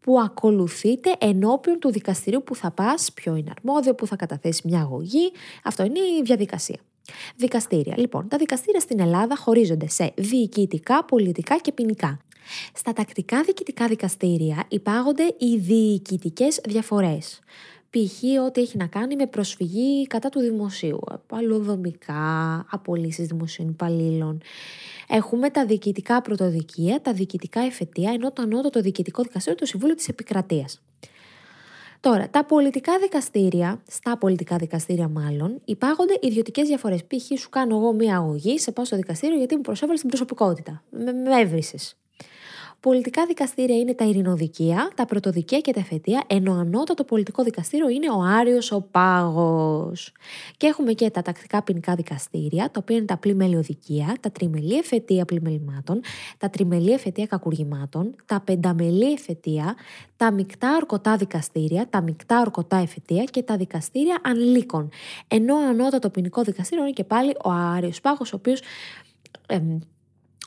που 0.00 0.20
ακολουθείται 0.20 1.14
ενώπιον 1.18 1.78
του 1.78 1.90
δικαστηρίου 1.90 2.42
που 2.44 2.54
θα 2.54 2.70
πας, 2.70 3.12
ποιο 3.12 3.36
είναι 3.36 3.52
αρμόδιο, 3.58 3.94
που 3.94 4.06
θα 4.06 4.16
καταθέσει 4.16 4.62
μια 4.64 4.80
αγωγή. 4.80 5.32
Αυτό 5.64 5.84
είναι 5.84 5.98
η 5.98 6.22
διαδικασία. 6.22 6.78
Δικαστήρια. 7.36 7.94
Λοιπόν, 7.98 8.28
τα 8.28 8.36
δικαστήρια 8.36 8.80
στην 8.80 9.00
Ελλάδα 9.00 9.36
χωρίζονται 9.36 9.88
σε 9.88 10.12
διοικητικά, 10.16 11.04
πολιτικά 11.04 11.58
και 11.58 11.72
ποινικά. 11.72 12.18
Στα 12.74 12.92
τακτικά 12.92 13.42
διοικητικά 13.42 13.86
δικαστήρια 13.86 14.64
υπάγονται 14.68 15.34
οι 15.38 15.56
διοικητικές 15.56 16.60
διαφορές. 16.64 17.40
Π.χ. 17.90 18.44
ό,τι 18.46 18.60
έχει 18.60 18.76
να 18.76 18.86
κάνει 18.86 19.16
με 19.16 19.26
προσφυγή 19.26 20.06
κατά 20.06 20.28
του 20.28 20.40
δημοσίου, 20.40 21.00
παλαιοδομικά, 21.26 22.66
απολύσεις 22.70 23.26
δημοσίων 23.26 23.68
υπαλλήλων. 23.68 24.40
Έχουμε 25.08 25.50
τα 25.50 25.66
διοικητικά 25.66 26.22
πρωτοδικεία, 26.22 27.00
τα 27.00 27.12
διοικητικά 27.12 27.60
εφετεία, 27.60 28.10
ενώ 28.12 28.32
το 28.32 28.42
ανώτατο 28.42 28.80
διοικητικό 28.80 29.22
δικαστήριο 29.22 29.58
το 29.58 29.66
Συμβούλιο 29.66 29.94
της 29.94 30.08
Επικρατείας. 30.08 30.80
Τώρα, 32.00 32.28
τα 32.30 32.44
πολιτικά 32.44 32.98
δικαστήρια, 32.98 33.82
στα 33.86 34.18
πολιτικά 34.18 34.56
δικαστήρια 34.56 35.08
μάλλον, 35.08 35.60
υπάγονται 35.64 36.18
ιδιωτικές 36.20 36.68
διαφορές. 36.68 37.04
Π.χ. 37.04 37.40
σου 37.40 37.48
κάνω 37.48 37.76
εγώ 37.76 37.92
μία 37.92 38.16
αγωγή, 38.16 38.58
σε 38.58 38.72
πάω 38.72 38.84
στο 38.84 38.96
δικαστήριο 38.96 39.36
γιατί 39.36 39.56
μου 39.56 39.60
προσέβαλες 39.60 40.00
την 40.00 40.08
προσωπικότητα. 40.08 40.82
Με, 40.90 41.12
με 41.12 41.40
έβρισες. 41.40 41.96
Πολιτικά 42.80 43.26
δικαστήρια 43.26 43.76
είναι 43.76 43.94
τα 43.94 44.04
ειρηνοδικεία, 44.04 44.90
τα 44.94 45.04
πρωτοδικεία 45.04 45.60
και 45.60 45.72
τα 45.72 45.80
εφετεία, 45.80 46.24
ενώ 46.26 46.52
ανώτατο 46.52 47.04
πολιτικό 47.04 47.42
δικαστήριο 47.42 47.88
είναι 47.88 48.10
ο 48.10 48.20
Άριος 48.20 48.72
ο 48.72 48.80
Πάγος. 48.80 50.12
Και 50.56 50.66
έχουμε 50.66 50.92
και 50.92 51.10
τα 51.10 51.22
τακτικά 51.22 51.62
ποινικά 51.62 51.94
δικαστήρια, 51.94 52.64
τα 52.70 52.80
οποία 52.82 52.96
είναι 52.96 53.04
τα 53.04 53.16
πλημελιοδικεία, 53.16 54.16
τα 54.20 54.30
τριμελή 54.30 54.76
εφετεία 54.76 55.24
πλημελημάτων, 55.24 56.00
τα 56.38 56.50
τριμελή 56.50 56.92
εφετεία 56.92 57.26
κακουργημάτων, 57.26 58.14
τα 58.26 58.40
πενταμελή 58.40 59.12
εφετεία, 59.12 59.76
τα 60.16 60.32
μεικτά 60.32 60.76
ορκωτά 60.76 61.16
δικαστήρια, 61.16 61.88
τα 61.90 62.02
μεικτά 62.02 62.40
ορκωτά 62.40 62.76
εφετεία 62.76 63.24
και 63.24 63.42
τα 63.42 63.56
δικαστήρια 63.56 64.20
ανηλίκων. 64.24 64.88
Ενώ 65.28 65.56
ανώτατο 65.56 66.10
ποινικό 66.10 66.42
δικαστήριο 66.42 66.84
είναι 66.84 66.92
και 66.92 67.04
πάλι 67.04 67.30
ο 67.44 67.50
Άριος 67.50 68.00
Πάγος, 68.00 68.32
ο 68.32 68.36
οποίος 68.36 68.62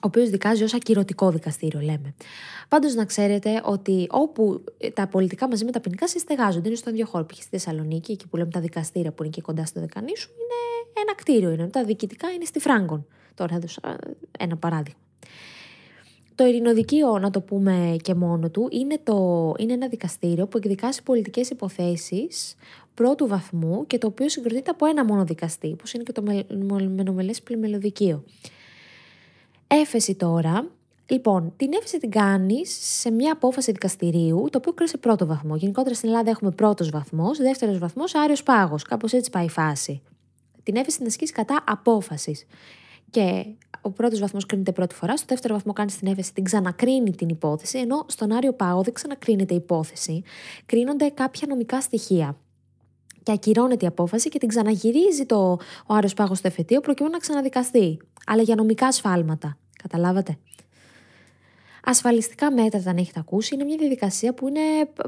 ο 0.03 0.07
οποίος 0.07 0.29
δικάζει 0.29 0.63
ως 0.63 0.73
ακυρωτικό 0.73 1.29
δικαστήριο, 1.31 1.79
λέμε. 1.79 2.13
Πάντως, 2.67 2.93
να 2.93 3.05
ξέρετε 3.05 3.61
ότι 3.65 4.07
όπου 4.09 4.63
τα 4.93 5.07
πολιτικά 5.07 5.47
μαζί 5.47 5.65
με 5.65 5.71
τα 5.71 5.79
ποινικά 5.79 6.07
συστεγάζονται, 6.07 6.67
είναι 6.67 6.77
στον 6.77 6.93
ίδιο 6.93 7.05
χώρο. 7.05 7.25
Π.χ. 7.25 7.41
στη 7.41 7.47
Θεσσαλονίκη, 7.49 8.11
εκεί 8.11 8.27
που 8.27 8.37
λέμε 8.37 8.51
τα 8.51 8.59
δικαστήρια 8.59 9.11
που 9.11 9.23
είναι 9.23 9.31
και 9.31 9.41
κοντά 9.41 9.65
στο 9.65 9.79
δεκανή 9.79 10.17
σου, 10.17 10.29
είναι 10.29 11.01
ένα 11.01 11.15
κτίριο. 11.15 11.51
Είναι. 11.51 11.67
Τα 11.67 11.83
διοικητικά 11.83 12.29
είναι 12.29 12.45
στη 12.45 12.59
Φράγκον. 12.59 13.05
Τώρα 13.35 13.53
θα 13.53 13.59
δώσω 13.59 13.81
ένα 14.39 14.57
παράδειγμα. 14.57 14.99
Το 16.35 16.45
ειρηνοδικείο, 16.45 17.19
να 17.19 17.29
το 17.29 17.41
πούμε 17.41 17.95
και 18.01 18.13
μόνο 18.13 18.49
του, 18.49 18.67
είναι, 18.71 18.99
το, 19.03 19.53
είναι 19.57 19.73
ένα 19.73 19.87
δικαστήριο 19.87 20.47
που 20.47 20.57
εκδικάσει 20.57 21.03
πολιτικές 21.03 21.49
υποθέσεις 21.49 22.55
πρώτου 22.93 23.27
βαθμού 23.27 23.87
και 23.87 23.97
το 23.97 24.07
οποίο 24.07 24.29
συγκροτείται 24.29 24.71
από 24.71 24.85
ένα 24.85 25.05
μόνο 25.05 25.23
δικαστή, 25.23 25.67
που 25.67 25.83
είναι 25.93 26.03
και 26.03 26.11
το 26.11 26.23
μενομελές 26.89 27.41
πλημελοδικείο. 27.41 28.23
Έφεση 29.73 30.15
τώρα. 30.15 30.67
Λοιπόν, 31.05 31.53
την 31.55 31.73
έφεση 31.73 31.97
την 31.97 32.09
κάνεις 32.09 32.77
σε 32.99 33.11
μια 33.11 33.31
απόφαση 33.31 33.71
δικαστηρίου, 33.71 34.47
το 34.51 34.57
οποίο 34.57 34.73
κρίνει 34.73 34.91
πρώτο 34.99 35.25
βαθμό. 35.25 35.55
Γενικότερα 35.55 35.95
στην 35.95 36.09
Ελλάδα 36.09 36.29
έχουμε 36.29 36.51
πρώτος 36.51 36.89
βαθμός, 36.89 37.37
δεύτερος 37.37 37.77
βαθμός, 37.77 38.15
άριος 38.15 38.43
πάγος. 38.43 38.83
Κάπως 38.83 39.13
έτσι 39.13 39.29
πάει 39.29 39.45
η 39.45 39.49
φάση. 39.49 40.01
Την 40.63 40.75
έφεση 40.75 40.97
την 40.97 41.05
ασκεί 41.05 41.25
κατά 41.25 41.63
απόφασης. 41.67 42.45
Και 43.09 43.45
ο 43.81 43.89
πρώτος 43.89 44.19
βαθμός 44.19 44.45
κρίνεται 44.45 44.71
πρώτη 44.71 44.95
φορά, 44.95 45.17
στο 45.17 45.25
δεύτερο 45.29 45.53
βαθμό 45.53 45.73
κάνει 45.73 45.91
την 45.91 46.07
έφεση, 46.07 46.33
την 46.33 46.43
ξανακρίνει 46.43 47.15
την 47.15 47.29
υπόθεση, 47.29 47.77
ενώ 47.77 48.05
στον 48.07 48.31
Άριο 48.31 48.53
Πάγο 48.53 48.81
δεν 48.81 48.93
ξανακρίνεται 48.93 49.53
η 49.53 49.57
υπόθεση. 49.57 50.23
Κρίνονται 50.65 51.09
κάποια 51.09 51.47
νομικά 51.47 51.81
στοιχεία. 51.81 52.37
Και 53.23 53.31
ακυρώνεται 53.31 53.85
η 53.85 53.87
απόφαση 53.87 54.29
και 54.29 54.39
την 54.39 54.47
ξαναγυρίζει 54.47 55.25
το, 55.25 55.51
ο 55.85 55.93
Άριος 55.93 56.13
Πάγος 56.13 56.37
στο 56.37 56.47
εφετείο 56.47 56.81
προκειμένου 56.81 57.13
να 57.13 57.19
ξαναδικαστεί. 57.19 57.97
Αλλά 58.25 58.41
για 58.41 58.55
νομικά 58.55 58.91
σφάλματα. 58.91 59.57
Καταλάβατε. 59.83 60.37
Ασφαλιστικά 61.83 62.51
μέτρα, 62.51 62.83
αν 62.85 62.97
έχετε 62.97 63.19
ακούσει, 63.19 63.55
είναι 63.55 63.63
μια 63.63 63.77
διαδικασία 63.77 64.33
που 64.33 64.47
είναι 64.47 64.59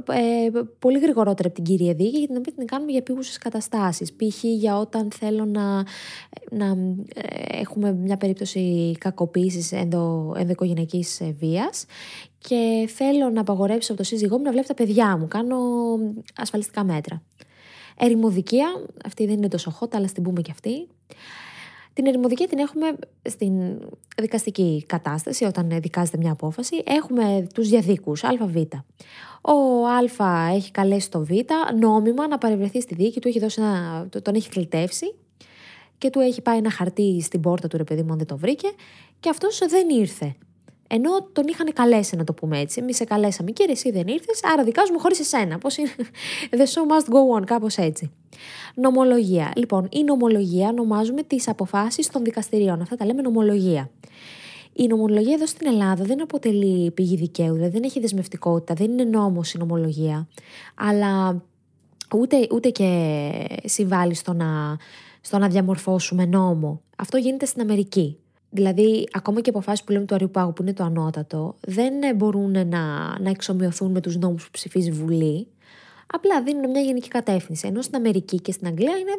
ε, 0.09 0.49
πολύ 0.79 0.99
γρηγορότερη 0.99 1.47
από 1.47 1.55
την 1.55 1.63
κυρία 1.63 1.93
δίκη, 1.93 2.09
γιατί 2.09 2.27
την 2.27 2.37
οποία 2.37 2.53
την 2.53 2.65
κάνουμε 2.65 2.91
για 2.91 2.99
επίγουσες 2.99 3.37
καταστάσεις. 3.37 4.13
Π.χ. 4.13 4.43
για 4.43 4.77
όταν 4.77 5.11
θέλω 5.11 5.45
να, 5.45 5.83
να 6.51 6.65
ε, 7.13 7.59
έχουμε 7.59 7.93
μια 7.93 8.17
περίπτωση 8.17 8.95
κακοποίησης 8.99 9.71
ενδο, 9.71 10.33
ενδοοικογενειακής 10.37 11.21
βίας 11.39 11.85
και 12.37 12.89
θέλω 12.95 13.29
να 13.29 13.41
απαγορέψω 13.41 13.91
από 13.91 14.01
το 14.01 14.07
σύζυγό 14.07 14.37
μου 14.37 14.43
να 14.43 14.51
βλέπει 14.51 14.67
τα 14.67 14.73
παιδιά 14.73 15.17
μου. 15.17 15.27
Κάνω 15.27 15.57
ασφαλιστικά 16.35 16.83
μέτρα. 16.83 17.21
Ερημοδικία, 17.97 18.85
αυτή 19.05 19.25
δεν 19.25 19.35
είναι 19.35 19.47
τόσο 19.47 19.77
hot, 19.79 19.87
αλλά 19.91 20.07
στην 20.07 20.23
πούμε 20.23 20.41
και 20.41 20.51
αυτή. 20.51 20.87
Την 21.93 22.05
ερημοδικία 22.05 22.47
την 22.47 22.59
έχουμε 22.59 22.95
στην 23.29 23.53
δικαστική 24.21 24.83
κατάσταση, 24.87 25.45
όταν 25.45 25.79
δικάζεται 25.81 26.17
μια 26.17 26.31
απόφαση. 26.31 26.83
Έχουμε 26.85 27.47
τους 27.53 27.69
διαδίκους, 27.69 28.23
ΑΒ. 28.23 28.55
Ο 29.41 29.85
Α 29.87 30.49
έχει 30.53 30.71
καλέσει 30.71 31.11
το 31.11 31.25
Β 31.25 31.29
νόμιμα 31.79 32.27
να 32.27 32.37
παρευρεθεί 32.37 32.81
στη 32.81 32.95
δίκη, 32.95 33.19
του 33.19 33.27
έχει 33.27 33.39
δώσει 33.39 33.61
ένα, 33.61 34.07
τον 34.21 34.35
έχει 34.35 34.49
κλητεύσει 34.49 35.15
και 35.97 36.09
του 36.09 36.19
έχει 36.19 36.41
πάει 36.41 36.57
ένα 36.57 36.71
χαρτί 36.71 37.21
στην 37.21 37.41
πόρτα 37.41 37.67
του 37.67 37.77
ρε 37.77 37.83
παιδί 37.83 38.03
μου 38.03 38.11
αν 38.11 38.17
δεν 38.17 38.27
το 38.27 38.37
βρήκε 38.37 38.67
και 39.19 39.29
αυτός 39.29 39.59
δεν 39.67 39.89
ήρθε. 39.89 40.35
Ενώ 40.95 41.09
τον 41.33 41.47
είχαν 41.47 41.73
καλέσει, 41.73 42.15
να 42.15 42.23
το 42.23 42.33
πούμε 42.33 42.59
έτσι. 42.59 42.79
Εμείς 42.81 42.95
σε 42.95 43.03
καλέσαμε 43.03 43.51
και 43.51 43.65
εσύ 43.69 43.91
δεν 43.91 44.07
ήρθες, 44.07 44.39
άρα 44.53 44.63
δικάζουμε 44.63 44.99
χωρίς 44.99 45.19
εσένα. 45.19 45.57
Πώς 45.57 45.77
είναι; 45.77 45.89
The 46.59 46.63
show 46.63 46.63
must 46.63 47.13
go 47.13 47.39
on, 47.39 47.45
κάπως 47.45 47.77
έτσι. 47.77 48.11
Νομολογία. 48.75 49.51
Λοιπόν, 49.55 49.87
η 49.91 50.03
νομολογία 50.03 50.69
ονομάζουμε 50.69 51.23
τις 51.23 51.47
αποφάσεις 51.47 52.09
των 52.09 52.23
δικαστηρίων. 52.23 52.81
Αυτά 52.81 52.95
τα 52.95 53.05
λέμε 53.05 53.21
νομολογία. 53.21 53.89
Η 54.73 54.87
νομολογία 54.87 55.33
εδώ 55.33 55.45
στην 55.45 55.67
Ελλάδα 55.67 56.03
δεν 56.03 56.21
αποτελεί 56.21 56.91
πηγή 56.91 57.15
δικαίου, 57.15 57.53
δηλαδή 57.53 57.71
δεν 57.71 57.83
έχει 57.83 57.99
δεσμευτικότητα, 57.99 58.73
δεν 58.73 58.91
είναι 58.91 59.03
νόμος 59.03 59.53
η 59.53 59.57
νομολογία, 59.57 60.27
αλλά 60.75 61.41
ούτε, 62.15 62.47
ούτε 62.51 62.69
και 62.69 63.11
συμβάλλει 63.63 64.13
στο 64.13 64.33
να, 64.33 64.77
στο 65.21 65.37
να 65.37 65.47
διαμορφώσουμε 65.47 66.25
νόμο. 66.25 66.81
Αυτό 66.97 67.17
γίνεται 67.17 67.45
στην 67.45 67.61
Αμερική. 67.61 68.17
Δηλαδή, 68.55 69.07
ακόμα 69.11 69.41
και 69.41 69.49
αποφάσεις 69.49 69.83
που 69.83 69.91
λέμε 69.91 70.05
του 70.05 70.15
Αριουπάγου, 70.15 70.53
που 70.53 70.61
είναι 70.61 70.73
το 70.73 70.83
ανώτατο, 70.83 71.55
δεν 71.59 72.15
μπορούν 72.15 72.51
να, 72.51 72.69
να 73.19 73.29
εξομοιωθούν 73.29 73.91
με 73.91 74.01
τους 74.01 74.17
νόμους 74.17 74.43
που 74.43 74.51
ψηφίζει 74.51 74.87
η 74.87 74.91
Βουλή. 74.91 75.47
Απλά 76.07 76.41
δίνουν 76.43 76.69
μια 76.69 76.81
γενική 76.81 77.07
κατεύθυνση. 77.07 77.67
Ενώ 77.67 77.81
στην 77.81 77.95
Αμερική 77.95 78.41
και 78.41 78.51
στην 78.51 78.67
Αγγλία 78.67 78.97
είναι 78.97 79.11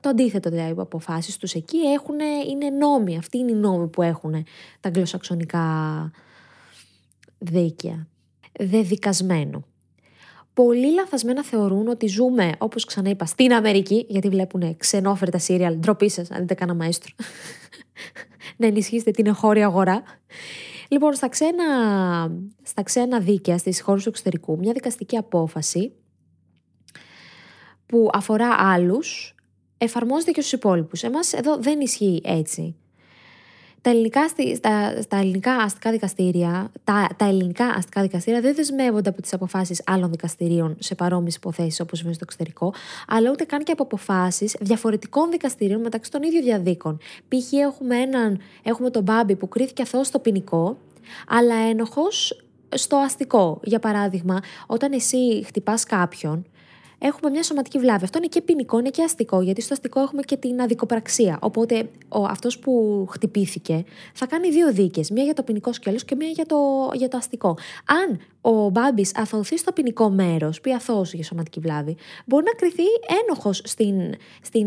το 0.00 0.08
αντίθετο 0.08 0.50
δηλαδή 0.50 0.70
από 0.70 0.82
αποφάσεις 0.82 1.36
τους 1.36 1.54
εκεί 1.54 1.78
έχουν, 1.78 2.16
είναι 2.50 2.70
νόμοι. 2.70 3.16
Αυτοί 3.16 3.38
είναι 3.38 3.50
οι 3.50 3.54
νόμοι 3.54 3.86
που 3.88 4.02
έχουν 4.02 4.32
τα 4.80 4.88
αγγλοσαξονικά 4.88 6.10
δίκαια. 7.38 8.06
Δεδικασμένο. 8.60 9.64
Πολλοί 10.54 10.92
λαθασμένα 10.92 11.44
θεωρούν 11.44 11.88
ότι 11.88 12.06
ζούμε, 12.06 12.52
όπως 12.58 12.84
ξαναείπα, 12.84 13.24
στην 13.24 13.52
Αμερική, 13.52 14.06
γιατί 14.08 14.28
βλέπουν 14.28 14.76
ξενόφερτα 14.76 15.38
σύριαλ. 15.38 15.78
Ντροπή 15.78 16.10
σας, 16.10 16.30
αν 16.30 16.40
δείτε 16.40 16.54
κανένα 16.54 16.78
μαέστρο. 16.78 17.14
να 18.56 18.66
ενισχύσετε 18.66 19.10
την 19.10 19.26
εγχώρια 19.26 19.66
αγορά. 19.66 20.02
Λοιπόν, 20.88 21.14
στα 21.14 21.28
ξένα, 21.28 21.64
στα 22.62 22.82
ξένα 22.82 23.20
δίκαια, 23.20 23.58
στις 23.58 23.80
χώρες 23.80 24.02
του 24.02 24.08
εξωτερικού, 24.08 24.58
μια 24.58 24.72
δικαστική 24.72 25.16
απόφαση 25.16 25.92
που 27.86 28.10
αφορά 28.12 28.54
άλλους, 28.58 29.34
εφαρμόζεται 29.78 30.30
και 30.30 30.40
στους 30.40 30.52
υπόλοιπους. 30.52 31.02
Εμάς 31.02 31.32
εδώ 31.32 31.56
δεν 31.56 31.80
ισχύει 31.80 32.20
έτσι. 32.24 32.76
Τα 33.82 33.90
ελληνικά, 33.90 34.28
στα, 34.28 35.02
στα 35.02 35.16
ελληνικά 35.16 35.52
αστικά 35.52 35.90
δικαστήρια, 35.90 36.70
τα, 36.84 37.08
τα 37.16 37.24
ελληνικά 37.24 37.64
αστικά 37.64 38.02
δικαστήρια 38.02 38.40
δεν 38.40 38.54
δεσμεύονται 38.54 39.08
από 39.08 39.22
τις 39.22 39.32
αποφάσεις 39.32 39.82
άλλων 39.86 40.10
δικαστηρίων 40.10 40.76
σε 40.78 40.94
παρόμοιες 40.94 41.34
υποθέσεις 41.34 41.80
όπως 41.80 41.98
συμβαίνει 41.98 42.14
στο 42.16 42.24
εξωτερικό, 42.28 42.74
αλλά 43.06 43.30
ούτε 43.30 43.44
καν 43.44 43.62
και 43.62 43.72
από 43.72 43.82
αποφάσεις 43.82 44.56
διαφορετικών 44.60 45.30
δικαστηρίων 45.30 45.80
μεταξύ 45.80 46.10
των 46.10 46.22
ίδιων 46.22 46.42
διαδίκων. 46.42 46.98
Π.χ. 47.28 47.52
έχουμε, 47.52 47.96
έναν, 47.96 48.38
έχουμε 48.62 48.90
τον 48.90 49.02
Μπάμπη 49.02 49.36
που 49.36 49.48
κρίθηκε 49.48 49.82
αθώος 49.82 50.06
στο 50.06 50.18
ποινικό, 50.18 50.76
αλλά 51.28 51.54
ένοχος 51.54 52.42
στο 52.74 52.96
αστικό. 52.96 53.60
Για 53.62 53.78
παράδειγμα, 53.78 54.40
όταν 54.66 54.92
εσύ 54.92 55.42
χτυπάς 55.46 55.84
κάποιον, 55.84 56.46
έχουμε 57.02 57.30
μια 57.30 57.42
σωματική 57.42 57.78
βλάβη. 57.78 58.04
Αυτό 58.04 58.18
είναι 58.18 58.26
και 58.26 58.40
ποινικό, 58.40 58.78
είναι 58.78 58.90
και 58.90 59.02
αστικό, 59.02 59.40
γιατί 59.40 59.60
στο 59.60 59.74
αστικό 59.74 60.00
έχουμε 60.00 60.22
και 60.22 60.36
την 60.36 60.60
αδικοπραξία. 60.60 61.38
Οπότε 61.40 61.88
αυτός 62.08 62.58
που 62.58 63.06
χτυπήθηκε 63.10 63.84
θα 64.14 64.26
κάνει 64.26 64.50
δύο 64.50 64.72
δίκες. 64.72 65.10
Μία 65.10 65.24
για 65.24 65.34
το 65.34 65.42
ποινικό 65.42 65.72
σκέλος 65.72 66.04
και 66.04 66.14
μία 66.14 66.28
για 66.28 66.46
το, 66.46 66.56
για 66.94 67.08
το 67.08 67.16
αστικό. 67.16 67.58
Αν 67.86 68.20
ο 68.40 68.68
Μπάμπης 68.70 69.16
αθωωθεί 69.16 69.58
στο 69.58 69.72
ποινικό 69.72 70.10
μέρος, 70.10 70.60
πει 70.60 70.72
αθώο 70.72 71.02
για 71.12 71.24
σωματική 71.24 71.60
βλάβη, 71.60 71.96
μπορεί 72.26 72.44
να 72.44 72.52
κρυθεί 72.52 72.84
ένοχος 73.26 73.62
στην, 73.64 74.14
στην 74.42 74.66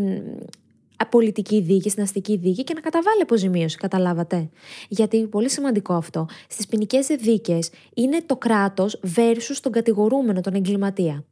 πολιτική 1.10 1.60
δίκη, 1.60 1.90
στην 1.90 2.02
αστική 2.02 2.36
δίκη 2.36 2.64
και 2.64 2.74
να 2.74 2.80
καταβάλει 2.80 3.22
αποζημίωση. 3.22 3.76
Καταλάβατε; 3.76 4.48
Γιατί 4.88 5.26
πολύ 5.26 5.50
σημαντικό 5.50 5.94
αυτό. 5.94 6.26
Στις 6.48 6.66
ποινικές 6.66 7.06
δίκες 7.06 7.70
είναι 7.94 8.22
το 8.26 8.36
κράτος 8.36 9.00
versus 9.16 9.56
τον 9.62 9.72
κατηγορούμενο, 9.72 10.40
τον 10.40 10.54
εγκληματία. 10.54 11.24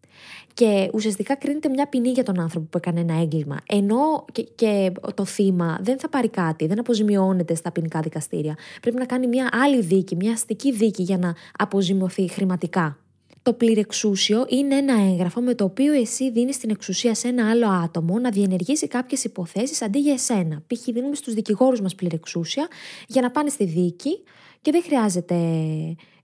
Και 0.54 0.90
ουσιαστικά 0.92 1.36
κρίνεται 1.36 1.68
μια 1.68 1.88
ποινή 1.88 2.08
για 2.08 2.22
τον 2.22 2.40
άνθρωπο 2.40 2.66
που 2.70 2.78
έκανε 2.78 3.00
ένα 3.00 3.20
έγκλημα. 3.20 3.56
Ενώ 3.68 4.24
και, 4.32 4.42
και 4.54 4.92
το 5.14 5.24
θύμα 5.24 5.78
δεν 5.82 5.98
θα 5.98 6.08
πάρει 6.08 6.28
κάτι, 6.28 6.66
δεν 6.66 6.78
αποζημιώνεται 6.78 7.54
στα 7.54 7.72
ποινικά 7.72 8.00
δικαστήρια. 8.00 8.56
Πρέπει 8.80 8.96
να 8.96 9.06
κάνει 9.06 9.26
μια 9.26 9.48
άλλη 9.52 9.80
δίκη, 9.80 10.16
μια 10.16 10.32
αστική 10.32 10.72
δίκη 10.72 11.02
για 11.02 11.18
να 11.18 11.34
αποζημιωθεί 11.58 12.28
χρηματικά. 12.28 12.98
Το 13.42 13.52
πληρεξούσιο 13.52 14.46
είναι 14.48 14.74
ένα 14.74 14.94
έγγραφο 15.10 15.40
με 15.40 15.54
το 15.54 15.64
οποίο 15.64 15.92
εσύ 15.92 16.30
δίνεις 16.30 16.58
την 16.58 16.70
εξουσία 16.70 17.14
σε 17.14 17.28
ένα 17.28 17.50
άλλο 17.50 17.68
άτομο 17.68 18.18
να 18.18 18.30
διενεργήσει 18.30 18.88
κάποιες 18.88 19.24
υποθέσεις 19.24 19.82
αντί 19.82 19.98
για 19.98 20.12
εσένα. 20.12 20.62
Π.χ. 20.66 20.84
δίνουμε 20.84 21.14
στους 21.14 21.34
δικηγόρους 21.34 21.80
μας 21.80 21.94
πληρεξούσια 21.94 22.68
για 23.06 23.22
να 23.22 23.30
πάνε 23.30 23.48
στη 23.48 23.64
δίκη 23.64 24.22
και 24.60 24.70
δεν 24.70 24.82
χρειάζεται 24.82 25.34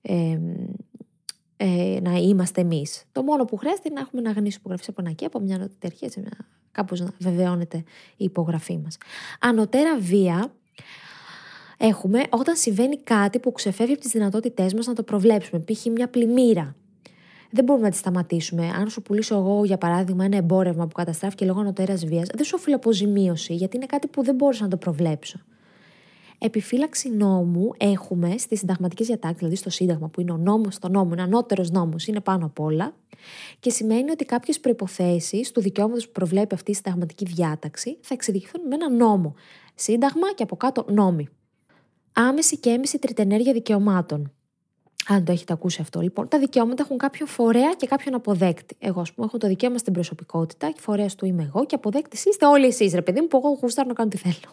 ε, 0.03 0.39
ε, 1.63 1.99
να 2.03 2.17
είμαστε 2.17 2.61
εμείς. 2.61 3.05
Το 3.13 3.23
μόνο 3.23 3.45
που 3.45 3.57
χρειάζεται 3.57 3.89
είναι 3.89 3.95
να 3.95 4.01
έχουμε 4.01 4.23
να 4.23 4.31
γνήσιο 4.31 4.59
υπογραφή 4.61 4.91
από 4.91 5.01
ένα 5.01 5.13
και 5.13 5.25
από 5.25 5.41
μια 5.41 5.59
νοτική 5.59 6.05
έτσι 6.05 6.23
κάπως 6.73 7.01
να 7.01 7.11
βεβαιώνεται 7.19 7.77
η 8.17 8.25
υπογραφή 8.25 8.79
μας. 8.85 8.97
Ανωτέρα 9.41 9.99
βία 9.99 10.53
έχουμε 11.77 12.23
όταν 12.31 12.57
συμβαίνει 12.57 12.97
κάτι 12.97 13.39
που 13.39 13.53
ξεφεύγει 13.53 13.93
από 13.93 14.01
τις 14.01 14.11
δυνατότητές 14.11 14.75
μας 14.75 14.87
να 14.87 14.93
το 14.93 15.03
προβλέψουμε. 15.03 15.61
Π.χ. 15.61 15.85
μια 15.85 16.09
πλημμύρα. 16.09 16.75
Δεν 17.51 17.65
μπορούμε 17.65 17.85
να 17.85 17.91
τη 17.91 17.97
σταματήσουμε. 17.97 18.69
Αν 18.69 18.89
σου 18.89 19.03
πουλήσω 19.03 19.35
εγώ, 19.35 19.65
για 19.65 19.79
παράδειγμα, 19.79 20.25
ένα 20.25 20.37
εμπόρευμα 20.37 20.87
που 20.87 20.95
καταστράφηκε 20.95 21.45
λόγω 21.45 21.61
ανωτέρας 21.61 22.05
βίας, 22.05 22.29
δεν 22.35 22.45
σου 22.45 22.55
οφείλω 22.59 22.77
αποζημίωση, 22.77 23.55
γιατί 23.55 23.77
είναι 23.77 23.87
κάτι 23.87 24.07
που 24.07 24.23
δεν 24.23 24.35
μπορούσα 24.35 24.63
να 24.63 24.69
το 24.69 24.77
προβλέψω. 24.77 25.41
Επιφύλαξη 26.43 27.11
νόμου 27.11 27.71
έχουμε 27.77 28.39
στις 28.39 28.59
συνταγματικές 28.59 29.07
διατάξεις, 29.07 29.39
δηλαδή 29.39 29.57
στο 29.57 29.71
Σύνταγμα, 29.71 30.09
που 30.09 30.21
είναι 30.21 30.33
ο 30.33 30.37
νόμος 30.37 30.79
το 30.79 30.89
νόμο, 30.89 31.11
είναι 31.13 31.23
ανώτερος 31.23 31.71
νόμος, 31.71 32.07
είναι 32.07 32.21
πάνω 32.21 32.47
απ' 32.47 32.61
όλα. 32.61 32.95
Και 33.61 33.71
σημαίνει 33.71 34.11
ότι 34.11 34.25
κάποιες 34.25 34.61
προποθέσει 34.61 35.51
του 35.53 35.61
δικαιώματος 35.61 36.07
που 36.07 36.13
προβλέπει 36.13 36.55
αυτή 36.55 36.71
η 36.71 36.75
συνταγματική 36.75 37.25
διάταξη 37.25 37.99
θα 38.01 38.15
εξειδικευθούν 38.15 38.67
με 38.67 38.75
ένα 38.75 38.91
νόμο. 38.91 39.35
Σύνταγμα 39.75 40.33
και 40.33 40.43
από 40.43 40.57
κάτω 40.57 40.85
νόμοι. 40.89 41.29
Άμεση 42.13 42.59
και 42.59 42.71
έμεση 42.71 42.99
τριτενέργεια 42.99 43.53
δικαιωμάτων. 43.53 44.33
Αν 45.13 45.25
το 45.25 45.33
έχετε 45.33 45.53
ακούσει 45.53 45.81
αυτό, 45.81 46.01
λοιπόν, 46.01 46.29
τα 46.29 46.39
δικαιώματα 46.39 46.83
έχουν 46.83 46.99
κάποιο 46.99 47.27
φορέα 47.27 47.75
και 47.77 47.87
κάποιον 47.87 48.15
αποδέκτη. 48.15 48.77
Εγώ, 48.79 49.01
ας 49.01 49.13
πούμε, 49.13 49.27
έχω 49.27 49.39
το 49.39 49.47
δικαίωμα 49.47 49.79
στην 49.79 49.93
προσωπικότητα, 49.93 50.71
και 50.71 50.81
φορέας 50.81 51.15
του 51.15 51.27
είμαι 51.27 51.43
εγώ 51.43 51.67
και 51.67 51.75
αποδέκτης 51.75 52.25
είστε 52.25 52.47
όλοι 52.47 52.67
εσείς, 52.67 52.95
ρε 52.95 53.03
παιδί 53.03 53.21
μου, 53.21 53.27
που 53.27 53.37
εγώ 53.37 53.59
γουστάρω 53.61 53.89
να 53.89 53.95
κάνω 53.95 54.09
τι 54.09 54.17
θέλω. 54.17 54.53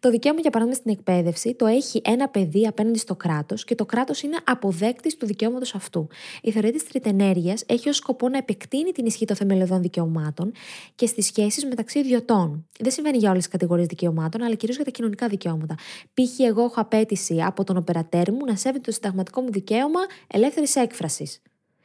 Το 0.00 0.10
δικαίωμα, 0.10 0.40
για 0.40 0.50
παράδειγμα, 0.50 0.80
στην 0.80 0.92
εκπαίδευση 0.92 1.54
το 1.54 1.66
έχει 1.66 2.00
ένα 2.04 2.28
παιδί 2.28 2.66
απέναντι 2.66 2.98
στο 2.98 3.16
κράτος 3.16 3.64
και 3.64 3.74
το 3.74 3.86
κράτος 3.86 4.22
είναι 4.22 4.36
αποδέκτης 4.44 5.16
του 5.16 5.26
δικαιώματος 5.26 5.74
αυτού. 5.74 6.08
Η 6.42 6.50
θεωρία 6.50 6.72
τη 6.72 6.86
τριτενέργεια 6.86 7.56
έχει 7.66 7.88
ως 7.88 7.96
σκοπό 7.96 8.28
να 8.28 8.38
επεκτείνει 8.38 8.92
την 8.92 9.06
ισχύ 9.06 9.24
των 9.24 9.36
θεμελιωδών 9.36 9.82
δικαιωμάτων 9.82 10.52
και 10.94 11.06
στις 11.06 11.26
σχέσεις 11.26 11.64
μεταξύ 11.64 11.98
ιδιωτών. 11.98 12.66
Δεν 12.80 12.92
συμβαίνει 12.92 13.16
για 13.16 13.30
όλες 13.30 13.42
τις 13.42 13.52
κατηγορίες 13.52 13.86
δικαιωμάτων, 13.86 14.42
αλλά 14.42 14.54
κυρίως 14.54 14.76
για 14.76 14.84
τα 14.84 14.90
κοινωνικά 14.90 15.28
δικαιώματα. 15.28 15.74
Π.χ. 16.14 16.38
εγώ 16.38 16.62
έχω 16.62 16.80
απέτηση 16.80 17.42
από 17.42 17.64
τον 17.64 17.76
οπερατέρ 17.76 18.32
μου 18.32 18.44
να 18.46 18.56
σέβεται 18.56 18.80
το 18.84 18.92
συνταγματικό 18.92 19.40
μου 19.40 19.50
δικαίωμα 19.58 20.00
ελεύθερης 20.26 20.76
έκφρασης. 20.76 21.42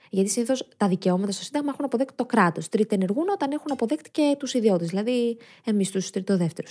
Γιατί 0.10 0.30
συνήθως 0.30 0.68
τα 0.78 0.88
δικαιώματα 0.88 1.32
στο 1.32 1.44
Σύνταγμα 1.44 1.70
έχουν 1.74 1.86
αποδέκτη 1.86 2.16
το 2.16 2.26
κράτος. 2.26 2.68
ενεργούν 2.90 3.30
όταν 3.30 3.52
έχουν 3.52 3.72
αποδέκτη 3.72 4.12
και 4.12 4.36
τους 4.40 4.54
ιδιώτες, 4.54 4.88
δηλαδή 4.88 5.38
εμείς 5.66 5.92
τους 5.92 6.10
τριτοδεύτερου 6.10 6.70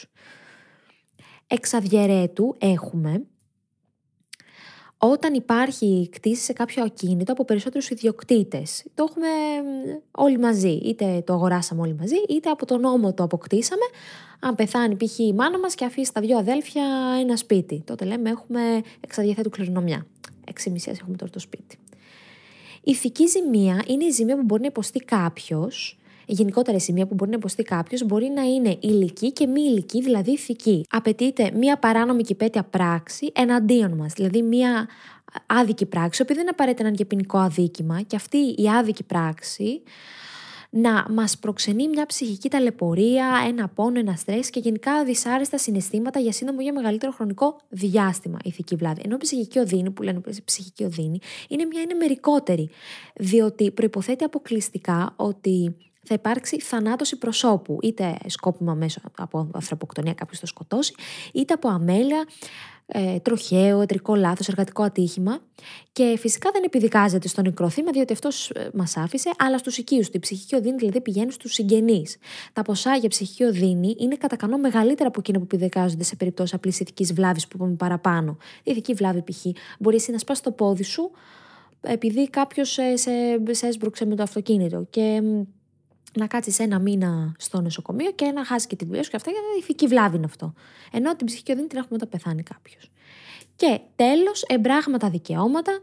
εξαδιαιρέτου 1.50 2.56
έχουμε 2.58 3.24
όταν 4.98 5.34
υπάρχει 5.34 6.08
κτήση 6.12 6.42
σε 6.42 6.52
κάποιο 6.52 6.82
ακίνητο 6.82 7.32
από 7.32 7.44
περισσότερους 7.44 7.90
ιδιοκτήτες. 7.90 8.84
Το 8.94 9.06
έχουμε 9.08 9.28
όλοι 10.10 10.38
μαζί, 10.38 10.68
είτε 10.68 11.22
το 11.26 11.32
αγοράσαμε 11.32 11.80
όλοι 11.80 11.94
μαζί, 11.94 12.16
είτε 12.28 12.50
από 12.50 12.66
τον 12.66 12.80
νόμο 12.80 13.14
το 13.14 13.22
αποκτήσαμε. 13.22 13.84
Αν 14.40 14.54
πεθάνει 14.54 14.96
π.χ. 14.96 15.18
η 15.18 15.32
μάνα 15.32 15.58
μας 15.58 15.74
και 15.74 15.84
αφήσει 15.84 16.12
τα 16.12 16.20
δυο 16.20 16.38
αδέλφια 16.38 16.84
ένα 17.20 17.36
σπίτι. 17.36 17.82
Τότε 17.86 18.04
λέμε 18.04 18.30
έχουμε 18.30 18.60
εξαδιαθέτου 19.00 19.50
κληρονομιά. 19.50 20.06
Έξι 20.50 20.70
μισές 20.70 20.98
έχουμε 20.98 21.16
τώρα 21.16 21.32
το 21.32 21.38
σπίτι. 21.38 21.78
Η 22.74 22.90
ηθική 22.90 23.26
ζημία 23.26 23.84
είναι 23.86 24.04
η 24.04 24.10
ζημία 24.10 24.36
που 24.36 24.42
μπορεί 24.42 24.60
να 24.60 24.66
υποστεί 24.66 24.98
κάποιος 24.98 25.98
γενικότερα 26.26 26.78
σημεία 26.78 27.06
που 27.06 27.14
μπορεί 27.14 27.30
να 27.30 27.36
υποστεί 27.36 27.62
κάποιος 27.62 28.04
μπορεί 28.04 28.28
να 28.28 28.42
είναι 28.42 28.76
υλική 28.80 29.32
και 29.32 29.46
μη 29.46 29.60
υλική, 29.60 30.02
δηλαδή 30.02 30.30
ηθική. 30.30 30.86
Απαιτείται 30.90 31.50
μία 31.54 31.78
παράνομη 31.78 32.22
και 32.22 32.34
πέτεια 32.34 32.62
πράξη 32.62 33.32
εναντίον 33.34 33.92
μας, 33.92 34.12
δηλαδή 34.12 34.42
μία 34.42 34.88
άδικη 35.46 35.86
πράξη, 35.86 36.18
η 36.20 36.22
οποία 36.22 36.34
δεν 36.34 36.44
είναι 36.44 36.52
απαραίτητα 36.52 36.86
ένα 36.86 36.96
και 36.96 37.04
ποινικό 37.04 37.38
αδίκημα, 37.38 38.02
και 38.02 38.16
αυτή 38.16 38.36
η 38.36 38.68
άδικη 38.78 39.02
πράξη 39.02 39.82
να 40.70 41.06
μας 41.10 41.38
προξενεί 41.38 41.88
μια 41.88 42.06
ψυχική 42.06 42.48
ταλαιπωρία, 42.50 43.44
ένα 43.48 43.68
πόνο, 43.68 43.98
ένα 43.98 44.14
στρες 44.14 44.50
και 44.50 44.60
γενικά 44.60 45.04
δυσάρεστα 45.04 45.58
συναισθήματα 45.58 46.18
για 46.18 46.32
σύντομο 46.32 46.58
ή 46.60 46.62
για 46.62 46.72
μεγαλύτερο 46.72 47.12
χρονικό 47.12 47.56
διάστημα 47.68 48.38
ηθική 48.44 48.76
βλάβη. 48.76 49.00
Ενώ 49.04 49.14
η 49.14 49.18
ψυχική 49.18 49.58
οδύνη, 49.58 49.90
που 49.90 50.02
λένε 50.02 50.20
ψυχική 50.44 50.84
οδύνη, 50.84 51.18
είναι 51.48 51.64
μια 51.64 51.80
είναι 51.80 51.94
μερικότερη, 51.94 52.70
διότι 53.14 53.70
προποθέτει 53.70 54.24
αποκλειστικά 54.24 55.12
ότι 55.16 55.76
θα 56.02 56.14
υπάρξει 56.14 56.60
θανάτωση 56.60 57.16
προσώπου, 57.16 57.78
είτε 57.82 58.16
σκόπιμα 58.26 58.74
μέσω 58.74 59.00
από 59.16 59.50
ανθρωποκτονία 59.52 60.14
κάποιος 60.14 60.40
το 60.40 60.46
σκοτώσει, 60.46 60.94
είτε 61.32 61.52
από 61.54 61.68
αμέλεια, 61.68 62.26
ε, 62.92 63.18
τροχαίο, 63.18 63.80
ετρικό 63.80 64.14
λάθος, 64.14 64.48
εργατικό 64.48 64.82
ατύχημα 64.82 65.38
και 65.92 66.16
φυσικά 66.18 66.50
δεν 66.52 66.62
επιδικάζεται 66.64 67.28
στο 67.28 67.42
νεκρό 67.42 67.68
θύμα 67.68 67.90
διότι 67.90 68.12
αυτός 68.12 68.50
ε, 68.50 68.70
μας 68.74 68.96
άφησε, 68.96 69.30
αλλά 69.38 69.58
στους 69.58 69.78
οικείους 69.78 70.06
του. 70.06 70.16
Η 70.16 70.20
ψυχική 70.20 70.54
οδύνη 70.54 70.76
δηλαδή 70.76 71.00
πηγαίνει 71.00 71.32
στους 71.32 71.52
συγγενείς. 71.52 72.16
Τα 72.52 72.62
ποσά 72.62 72.96
για 72.96 73.08
ψυχική 73.08 73.44
οδύνη 73.44 73.96
είναι 73.98 74.16
κατά 74.16 74.36
κανό 74.36 74.58
μεγαλύτερα 74.58 75.08
από 75.08 75.20
εκείνα 75.20 75.38
που 75.38 75.44
επιδικάζονται 75.44 76.04
σε 76.04 76.16
περιπτώσεις 76.16 76.54
απλής 76.54 76.80
ηθικής 76.80 77.12
βλάβης 77.12 77.46
που 77.48 77.56
είπαμε 77.56 77.74
παραπάνω. 77.74 78.36
Η 78.62 78.70
ηθική 78.70 78.94
βλάβη 78.94 79.22
π.χ. 79.22 79.46
μπορεί 79.78 79.96
εσύ 79.96 80.12
να 80.12 80.18
σπάσει 80.18 80.42
το 80.42 80.50
πόδι 80.50 80.82
σου 80.82 81.10
επειδή 81.80 82.30
κάποιος 82.30 82.70
σε, 82.70 82.96
σε, 82.96 83.10
σε 83.50 83.66
έσπρωξε 83.66 84.06
με 84.06 84.14
το 84.14 84.22
αυτοκίνητο 84.22 84.86
και 84.90 85.22
να 86.16 86.26
κάτσεις 86.26 86.58
ένα 86.58 86.78
μήνα 86.78 87.34
στο 87.38 87.60
νοσοκομείο 87.60 88.12
και 88.12 88.26
να 88.26 88.44
χάσεις 88.44 88.66
και 88.66 88.76
την 88.76 88.86
δουλειά 88.86 89.02
σου 89.02 89.10
και 89.10 89.16
αυτά, 89.16 89.30
γιατί 89.30 89.46
ηθική 89.58 89.86
βλάβη 89.86 90.16
είναι 90.16 90.24
αυτό. 90.24 90.52
Ενώ 90.92 91.16
την 91.16 91.26
ψυχική 91.26 91.52
οδύνη 91.52 91.66
την 91.66 91.78
έχουμε 91.78 91.94
όταν 91.94 92.08
πεθάνει 92.08 92.42
κάποιος. 92.42 92.90
Και 93.56 93.80
τέλος, 93.96 94.42
εμπράγματα 94.42 95.10
δικαιώματα. 95.10 95.80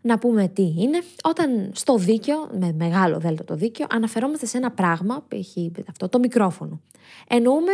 Να 0.00 0.18
πούμε 0.18 0.48
τι 0.48 0.62
είναι. 0.62 1.02
Όταν 1.22 1.70
στο 1.74 1.96
δίκαιο, 1.96 2.48
με 2.58 2.72
μεγάλο 2.72 3.18
δέλτα 3.18 3.44
το 3.44 3.54
δίκαιο, 3.54 3.86
αναφερόμαστε 3.90 4.46
σε 4.46 4.56
ένα 4.56 4.70
πράγμα, 4.70 5.26
έχει 5.28 5.72
αυτό 5.88 6.08
το 6.08 6.18
μικρόφωνο. 6.18 6.80
Εννοούμε 7.28 7.72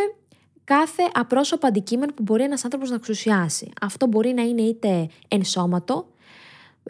κάθε 0.64 1.02
απρόσωπο 1.12 1.66
αντικείμενο 1.66 2.12
που 2.12 2.22
μπορεί 2.22 2.42
ένας 2.42 2.64
άνθρωπος 2.64 2.88
να 2.88 2.94
εξουσιάσει. 2.94 3.70
Αυτό 3.80 4.06
μπορεί 4.06 4.32
να 4.32 4.42
είναι 4.42 4.62
είτε 4.62 5.08
ενσώματο, 5.28 6.06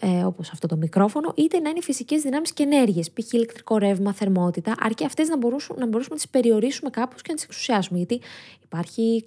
ε, 0.01 0.25
όπως 0.25 0.51
αυτό 0.51 0.67
το 0.67 0.77
μικρόφωνο, 0.77 1.33
είτε 1.37 1.59
να 1.59 1.71
είναι 1.71 1.81
φυσικές 1.81 2.23
δυνάμεις 2.23 2.53
και 2.53 2.63
ενέργειες, 2.63 3.11
π.χ. 3.11 3.33
ηλεκτρικό 3.33 3.79
ρεύμα, 3.79 4.13
θερμότητα, 4.13 4.75
αρκεί 4.79 5.05
αυτές 5.05 5.29
να, 5.29 5.37
μπορούσουν, 5.37 5.77
να 5.79 5.87
μπορούσαμε 5.87 6.15
να 6.15 6.21
τις 6.21 6.29
περιορίσουμε 6.29 6.91
κάπως 6.91 7.23
και 7.23 7.29
να 7.29 7.35
τις 7.35 7.45
εξουσιάσουμε. 7.45 7.99
Γιατί 7.99 8.21
υπάρχει 8.63 9.25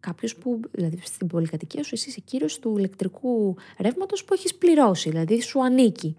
κάποιος 0.00 0.36
που, 0.36 0.60
δηλαδή 0.70 0.98
στην 1.02 1.26
πολυκατοικία 1.26 1.82
σου, 1.82 1.90
εσύ 1.92 2.08
είσαι 2.08 2.20
κύριος 2.20 2.58
του 2.58 2.78
ηλεκτρικού 2.78 3.56
ρεύματος 3.80 4.24
που 4.24 4.34
έχεις 4.34 4.54
πληρώσει, 4.54 5.10
δηλαδή 5.10 5.40
σου 5.40 5.64
ανήκει. 5.64 6.16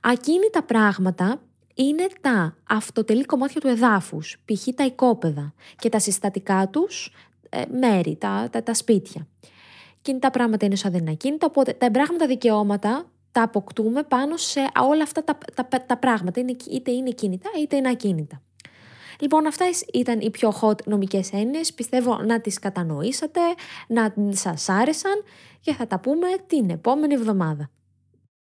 Ακίνητα 0.00 0.62
πράγματα 0.62 1.40
είναι 1.74 2.06
τα 2.20 2.56
αυτοτελή 2.68 3.24
κομμάτια 3.24 3.60
του 3.60 3.68
εδάφους, 3.68 4.36
π.χ. 4.44 4.66
τα 4.74 4.84
οικόπεδα 4.84 5.54
και 5.78 5.88
τα 5.88 5.98
συστατικά 5.98 6.68
τους 6.68 7.12
ε, 7.48 7.62
μέρη, 7.80 8.16
τα, 8.20 8.48
τα, 8.52 8.62
τα 8.62 8.74
σπίτια. 8.74 9.26
Κινητά 10.06 10.30
πράγματα 10.30 10.66
είναι 10.66 10.76
σαν 10.76 10.92
δεν 10.92 11.00
είναι 11.00 11.10
ακίνητα, 11.10 11.46
οπότε 11.46 11.72
τα 11.72 11.86
εμπράγματα 11.86 12.26
δικαιώματα 12.26 13.04
τα 13.32 13.42
αποκτούμε 13.42 14.02
πάνω 14.02 14.36
σε 14.36 14.60
όλα 14.82 15.02
αυτά 15.02 15.24
τα, 15.24 15.38
τα, 15.54 15.84
τα 15.86 15.96
πράγματα, 15.96 16.44
είτε 16.70 16.90
είναι 16.90 17.10
κινητά 17.10 17.50
είτε 17.60 17.76
είναι 17.76 17.88
ακίνητα. 17.88 18.42
Λοιπόν, 19.20 19.46
αυτά 19.46 19.64
ήταν 19.92 20.20
οι 20.20 20.30
πιο 20.30 20.52
hot 20.60 20.84
νομικές 20.84 21.32
έννοιες. 21.32 21.72
Πιστεύω 21.72 22.22
να 22.22 22.40
τις 22.40 22.58
κατανοήσατε, 22.58 23.40
να 23.88 24.14
σας 24.30 24.68
άρεσαν 24.68 25.22
και 25.60 25.72
θα 25.72 25.86
τα 25.86 26.00
πούμε 26.00 26.26
την 26.46 26.70
επόμενη 26.70 27.14
εβδομάδα. 27.14 27.70